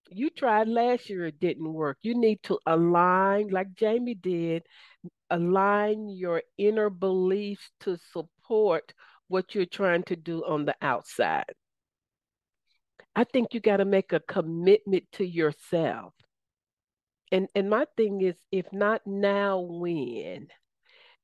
[0.10, 4.64] you tried last year it didn't work you need to align like jamie did
[5.30, 8.94] align your inner beliefs to support
[9.28, 11.54] what you're trying to do on the outside.
[13.16, 16.14] I think you got to make a commitment to yourself.
[17.32, 20.48] And and my thing is if not now when?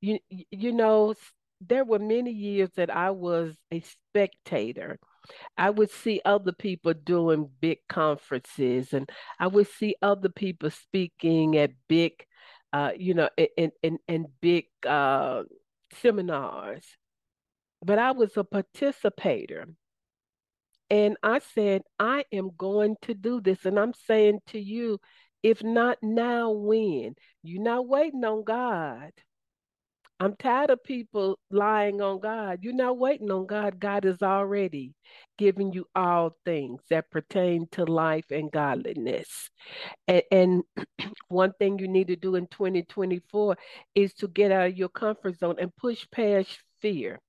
[0.01, 1.13] You you know
[1.61, 4.99] there were many years that I was a spectator.
[5.57, 9.09] I would see other people doing big conferences and
[9.39, 12.26] I would see other people speaking at big
[12.74, 15.43] uh, you know, in in in big uh,
[15.93, 16.84] seminars.
[17.86, 19.67] But I was a participator.
[20.89, 23.65] And I said, I am going to do this.
[23.65, 24.99] And I'm saying to you,
[25.41, 27.15] if not now, when?
[27.41, 29.11] You're not waiting on God.
[30.20, 32.59] I'm tired of people lying on God.
[32.61, 33.80] You're not waiting on God.
[33.80, 34.93] God is already
[35.38, 39.49] giving you all things that pertain to life and godliness.
[40.07, 40.64] And, and
[41.28, 43.57] one thing you need to do in 2024
[43.95, 47.20] is to get out of your comfort zone and push past fear.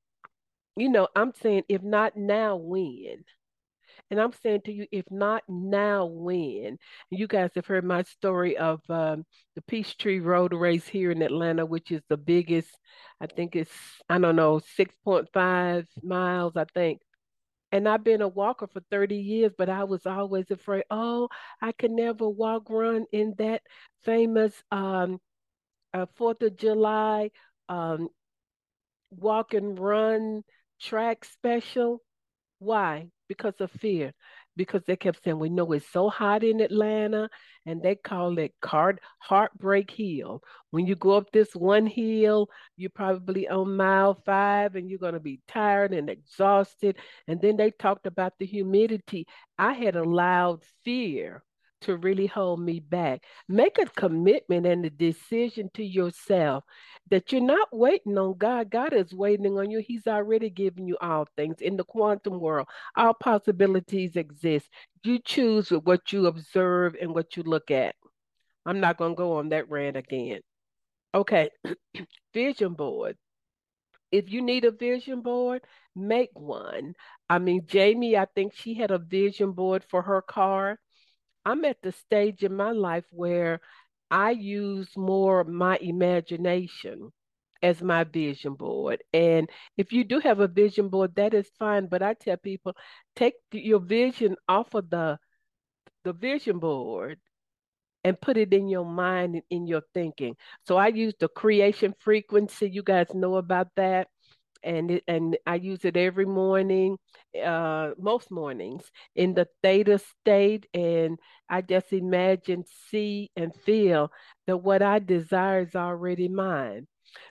[0.76, 3.24] You know, I'm saying, if not now, when?
[4.10, 6.78] And I'm saying to you, if not now, when?
[7.10, 9.24] You guys have heard my story of um,
[9.56, 12.68] the Peachtree Road Race here in Atlanta, which is the biggest,
[13.20, 13.72] I think it's,
[14.08, 17.00] I don't know, 6.5 miles, I think.
[17.72, 21.28] And I've been a walker for 30 years, but I was always afraid, oh,
[21.60, 23.62] I could never walk, run in that
[24.04, 25.18] famous um,
[25.92, 27.30] uh, 4th of July
[27.68, 28.08] um,
[29.10, 30.42] walk and run
[30.80, 32.00] track special.
[32.58, 33.08] Why?
[33.28, 34.12] Because of fear.
[34.56, 37.28] Because they kept saying, we know it's so hot in Atlanta,
[37.66, 40.42] and they call it card heartbreak hill.
[40.70, 45.14] When you go up this one hill, you're probably on mile five and you're going
[45.14, 46.96] to be tired and exhausted.
[47.26, 49.26] And then they talked about the humidity.
[49.58, 51.42] I had allowed fear
[51.84, 53.22] to really hold me back.
[53.48, 56.64] Make a commitment and a decision to yourself
[57.10, 58.70] that you're not waiting on God.
[58.70, 59.78] God is waiting on you.
[59.78, 61.56] He's already given you all things.
[61.60, 64.68] In the quantum world, all possibilities exist.
[65.02, 67.94] You choose what you observe and what you look at.
[68.66, 70.40] I'm not going to go on that rant again.
[71.14, 71.50] Okay,
[72.34, 73.16] vision board.
[74.10, 75.62] If you need a vision board,
[75.94, 76.94] make one.
[77.28, 80.78] I mean, Jamie, I think she had a vision board for her car
[81.44, 83.60] I'm at the stage in my life where
[84.10, 87.12] I use more my imagination
[87.62, 89.02] as my vision board.
[89.12, 91.86] And if you do have a vision board, that is fine.
[91.86, 92.76] But I tell people,
[93.16, 95.18] take your vision off of the
[96.04, 97.18] the vision board
[98.04, 100.36] and put it in your mind and in your thinking.
[100.66, 102.68] So I use the creation frequency.
[102.68, 104.08] You guys know about that
[104.64, 106.98] and and I use it every morning,
[107.42, 114.10] uh, most mornings in the theta state, and I just imagine, see, and feel
[114.46, 116.86] that what I desire is already mine.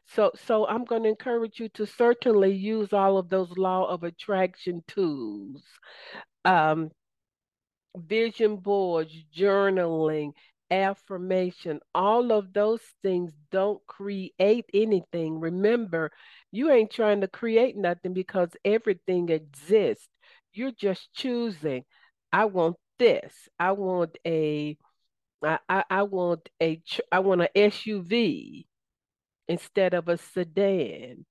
[0.07, 4.03] So, so I'm going to encourage you to certainly use all of those law of
[4.03, 5.63] attraction tools,
[6.45, 6.91] um,
[7.95, 10.31] vision boards, journaling,
[10.71, 15.39] affirmation, all of those things don't create anything.
[15.39, 16.11] Remember,
[16.53, 20.07] you ain't trying to create nothing because everything exists.
[20.53, 21.83] You're just choosing.
[22.31, 23.33] I want this.
[23.59, 24.77] I want a.
[25.43, 26.79] I, I, I want a
[27.11, 28.67] I want an SUV
[29.47, 31.25] instead of a sedan.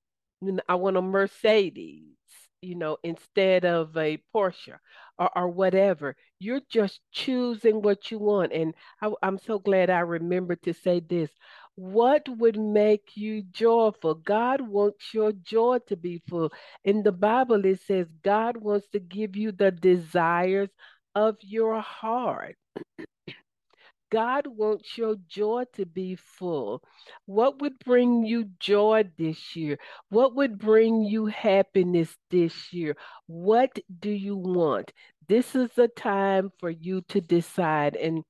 [0.67, 2.17] I want a Mercedes,
[2.61, 4.77] you know, instead of a Porsche
[5.17, 6.17] or, or whatever.
[6.39, 8.51] You're just choosing what you want.
[8.51, 11.29] And I, I'm so glad I remembered to say this.
[11.75, 14.15] What would make you joyful?
[14.15, 16.51] God wants your joy to be full.
[16.83, 20.69] In the Bible, it says God wants to give you the desires
[21.15, 22.57] of your heart.
[24.11, 26.83] God wants your joy to be full.
[27.25, 29.79] What would bring you joy this year?
[30.09, 32.95] What would bring you happiness this year?
[33.25, 34.91] What do you want?
[35.27, 37.95] This is the time for you to decide.
[37.95, 38.23] And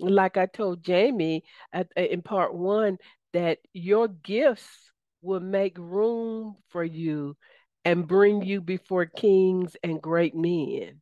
[0.00, 2.98] like I told Jamie at, in part one,
[3.32, 4.90] that your gifts
[5.22, 7.36] will make room for you
[7.84, 11.00] and bring you before kings and great men.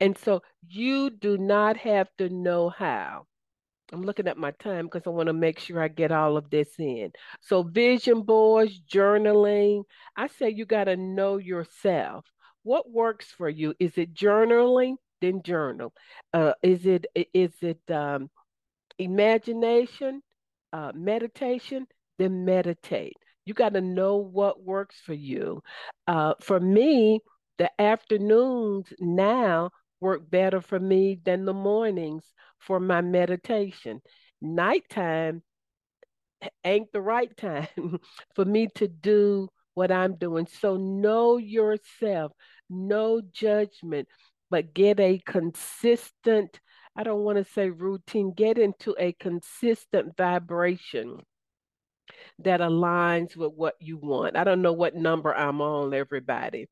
[0.00, 3.26] And so you do not have to know how.
[3.92, 6.50] I'm looking at my time because I want to make sure I get all of
[6.50, 7.10] this in.
[7.40, 9.84] So, vision boards, journaling.
[10.14, 12.26] I say you got to know yourself.
[12.64, 13.74] What works for you?
[13.80, 14.96] Is it journaling?
[15.20, 15.92] Then journal.
[16.32, 18.30] Uh, is it is it um,
[18.98, 20.22] imagination,
[20.72, 21.86] uh, meditation?
[22.18, 23.16] Then meditate.
[23.44, 25.62] You got to know what works for you.
[26.06, 27.20] Uh, for me,
[27.58, 32.24] the afternoons now work better for me than the mornings
[32.58, 34.00] for my meditation.
[34.40, 35.42] Nighttime
[36.64, 37.68] ain't the right time
[38.34, 40.46] for me to do what I'm doing.
[40.60, 42.32] So know yourself,
[42.68, 44.08] no judgment,
[44.50, 46.60] but get a consistent,
[46.96, 51.20] I don't want to say routine, get into a consistent vibration
[52.40, 54.36] that aligns with what you want.
[54.36, 56.68] I don't know what number I'm on, everybody.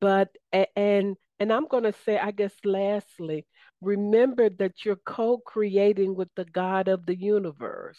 [0.00, 0.30] But
[0.76, 3.46] and and I'm going to say, I guess, lastly,
[3.80, 7.98] remember that you're co creating with the God of the universe.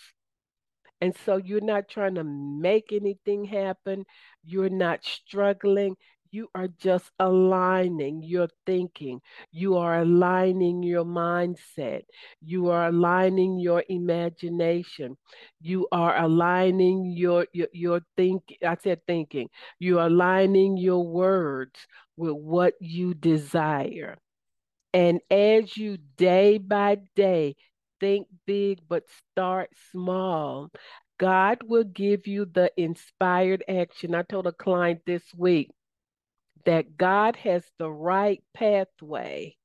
[1.02, 4.06] And so you're not trying to make anything happen,
[4.44, 5.98] you're not struggling.
[6.36, 9.22] You are just aligning your thinking.
[9.54, 12.02] You are aligning your mindset.
[12.42, 15.16] You are aligning your imagination.
[15.62, 18.54] You are aligning your your, your think.
[18.62, 19.48] I said thinking.
[19.80, 21.80] You are aligning your words
[22.18, 24.18] with what you desire.
[24.94, 27.56] And as you day by day
[28.02, 30.70] think big but start small,
[31.18, 34.14] God will give you the inspired action.
[34.14, 35.72] I told a client this week
[36.66, 39.56] that God has the right pathway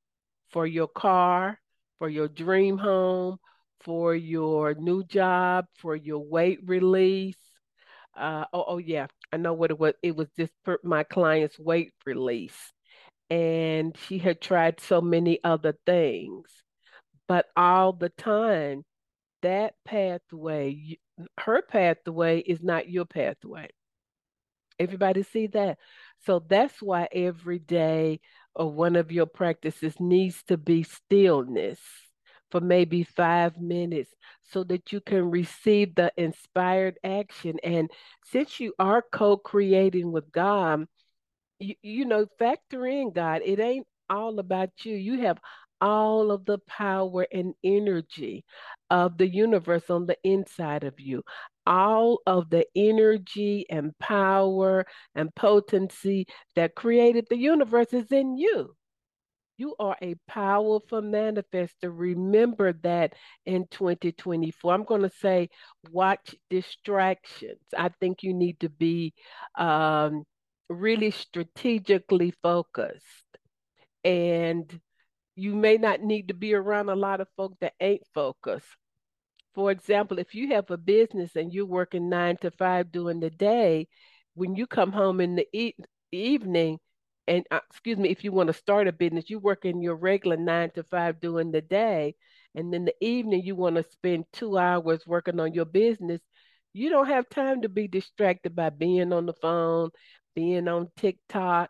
[0.51, 1.59] for your car,
[1.99, 3.37] for your dream home,
[3.81, 7.37] for your new job, for your weight release.
[8.15, 9.93] Uh, oh, oh yeah, I know what it was.
[10.03, 10.51] It was just
[10.83, 12.57] my client's weight release.
[13.29, 16.49] And she had tried so many other things.
[17.27, 18.83] But all the time,
[19.41, 20.97] that pathway,
[21.39, 23.69] her pathway is not your pathway.
[24.79, 25.77] Everybody see that?
[26.25, 28.19] So that's why every day
[28.55, 31.79] or one of your practices needs to be stillness
[32.51, 34.11] for maybe five minutes
[34.43, 37.57] so that you can receive the inspired action.
[37.63, 37.89] And
[38.25, 40.87] since you are co creating with God,
[41.59, 43.41] you, you know, factor in God.
[43.45, 44.95] It ain't all about you.
[44.95, 45.37] You have
[45.79, 48.45] all of the power and energy
[48.89, 51.23] of the universe on the inside of you.
[51.65, 54.85] All of the energy and power
[55.15, 58.75] and potency that created the universe is in you.
[59.57, 61.91] You are a powerful manifester.
[61.91, 63.13] Remember that
[63.45, 64.73] in 2024.
[64.73, 65.49] I'm going to say,
[65.91, 67.61] watch distractions.
[67.77, 69.13] I think you need to be
[69.55, 70.23] um,
[70.67, 73.05] really strategically focused.
[74.03, 74.79] And
[75.35, 78.65] you may not need to be around a lot of folk that ain't focused.
[79.53, 83.29] For example, if you have a business and you're working nine to five during the
[83.29, 83.87] day,
[84.33, 85.75] when you come home in the e-
[86.11, 86.79] evening,
[87.27, 89.95] and uh, excuse me, if you want to start a business, you work in your
[89.95, 92.15] regular nine to five during the day,
[92.55, 96.21] and then the evening you want to spend two hours working on your business.
[96.73, 99.89] You don't have time to be distracted by being on the phone,
[100.35, 101.69] being on TikTok.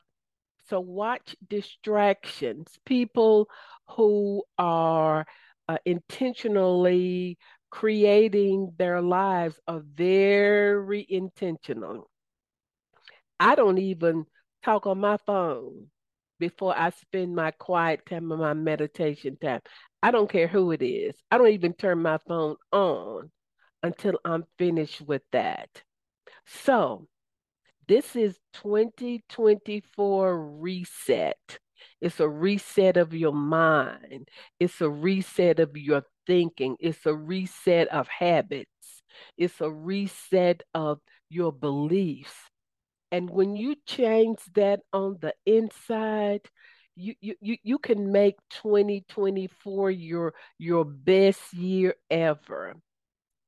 [0.70, 2.68] So watch distractions.
[2.86, 3.48] People
[3.90, 5.26] who are
[5.68, 7.38] uh, intentionally
[7.72, 12.10] creating their lives are very intentional.
[13.40, 14.26] I don't even
[14.64, 15.88] talk on my phone
[16.38, 19.62] before I spend my quiet time and my meditation time.
[20.04, 21.16] I don't care who it is.
[21.32, 23.32] I don't even turn my phone on
[23.82, 25.70] until I'm finished with that.
[26.46, 27.08] So,
[27.88, 31.60] this is 2024 reset.
[32.00, 34.28] It's a reset of your mind.
[34.60, 36.78] It's a reset of your thinking.
[36.80, 38.70] It's a reset of habits.
[39.38, 41.00] It's a reset of
[41.30, 42.36] your beliefs.
[43.12, 46.42] And when you change that on the inside,
[46.96, 52.76] you you you, you can make 2024 your your best year ever.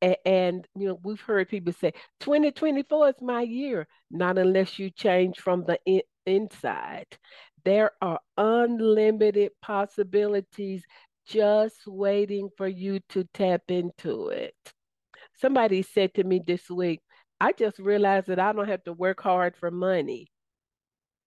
[0.02, 4.90] And, and you know, we've heard people say 2024 is my year, not unless you
[4.92, 7.08] change from the in, inside.
[7.64, 10.84] There are unlimited possibilities
[11.26, 14.56] just waiting for you to tap into it.
[15.40, 17.02] Somebody said to me this week,
[17.40, 20.28] I just realized that I don't have to work hard for money.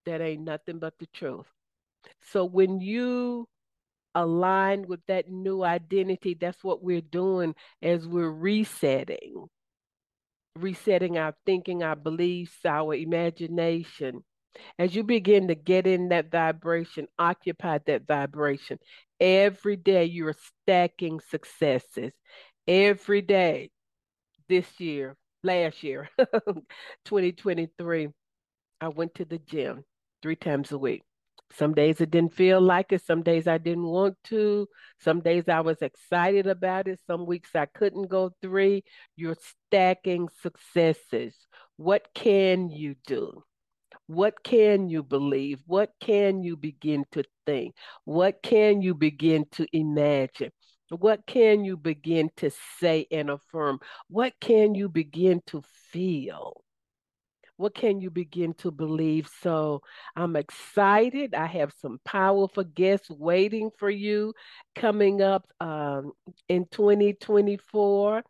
[0.07, 1.47] That ain't nothing but the truth.
[2.33, 3.49] So when you
[4.15, 9.47] align with that new identity, that's what we're doing as we're resetting,
[10.57, 14.25] resetting our thinking, our beliefs, our imagination.
[14.79, 18.79] As you begin to get in that vibration, occupy that vibration.
[19.21, 22.13] Every day you're stacking successes.
[22.69, 23.71] Every day
[24.49, 26.11] this year, last year,
[27.05, 28.09] 2023,
[28.81, 29.85] I went to the gym
[30.23, 31.03] three times a week.
[31.53, 33.03] Some days it didn't feel like it.
[33.05, 34.69] Some days I didn't want to.
[35.01, 37.01] Some days I was excited about it.
[37.07, 38.85] Some weeks I couldn't go three.
[39.17, 39.37] You're
[39.71, 41.37] stacking successes.
[41.77, 43.45] What can you do?
[44.07, 45.63] What can you believe?
[45.67, 47.75] What can you begin to think?
[48.05, 50.53] What can you begin to imagine?
[50.91, 53.81] What can you begin to say and affirm?
[54.09, 56.63] What can you begin to feel?
[57.57, 59.29] What can you begin to believe?
[59.43, 59.83] So
[60.15, 61.35] I'm excited.
[61.35, 64.35] I have some powerful guests waiting for you
[64.75, 66.13] coming up um,
[66.49, 68.23] in 2024.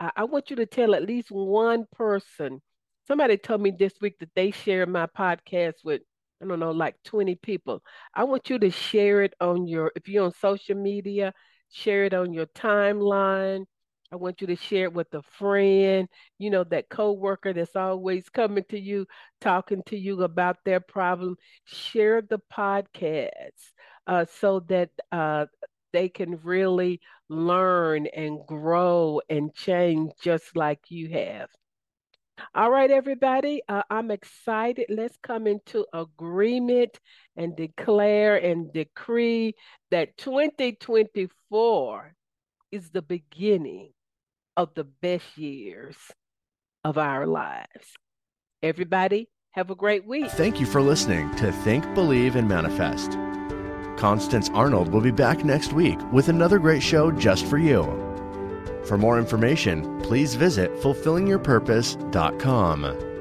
[0.00, 2.62] I, I want you to tell at least one person.
[3.06, 6.02] Somebody told me this week that they share my podcast with
[6.42, 7.82] I don't know, like 20 people.
[8.14, 11.32] I want you to share it on your, if you're on social media,
[11.70, 13.64] share it on your timeline.
[14.12, 18.28] I want you to share it with a friend, you know, that coworker that's always
[18.28, 19.06] coming to you,
[19.40, 21.36] talking to you about their problem.
[21.64, 23.70] Share the podcast
[24.06, 25.46] uh, so that uh,
[25.92, 31.48] they can really learn and grow and change just like you have.
[32.54, 34.86] All right, everybody, uh, I'm excited.
[34.88, 36.98] Let's come into agreement
[37.36, 39.54] and declare and decree
[39.90, 42.14] that 2024
[42.70, 43.92] is the beginning
[44.56, 45.96] of the best years
[46.84, 47.94] of our lives.
[48.62, 50.30] Everybody, have a great week.
[50.30, 53.12] Thank you for listening to Think, Believe, and Manifest.
[53.98, 58.11] Constance Arnold will be back next week with another great show just for you.
[58.84, 63.11] For more information, please visit fulfillingyourpurpose.com.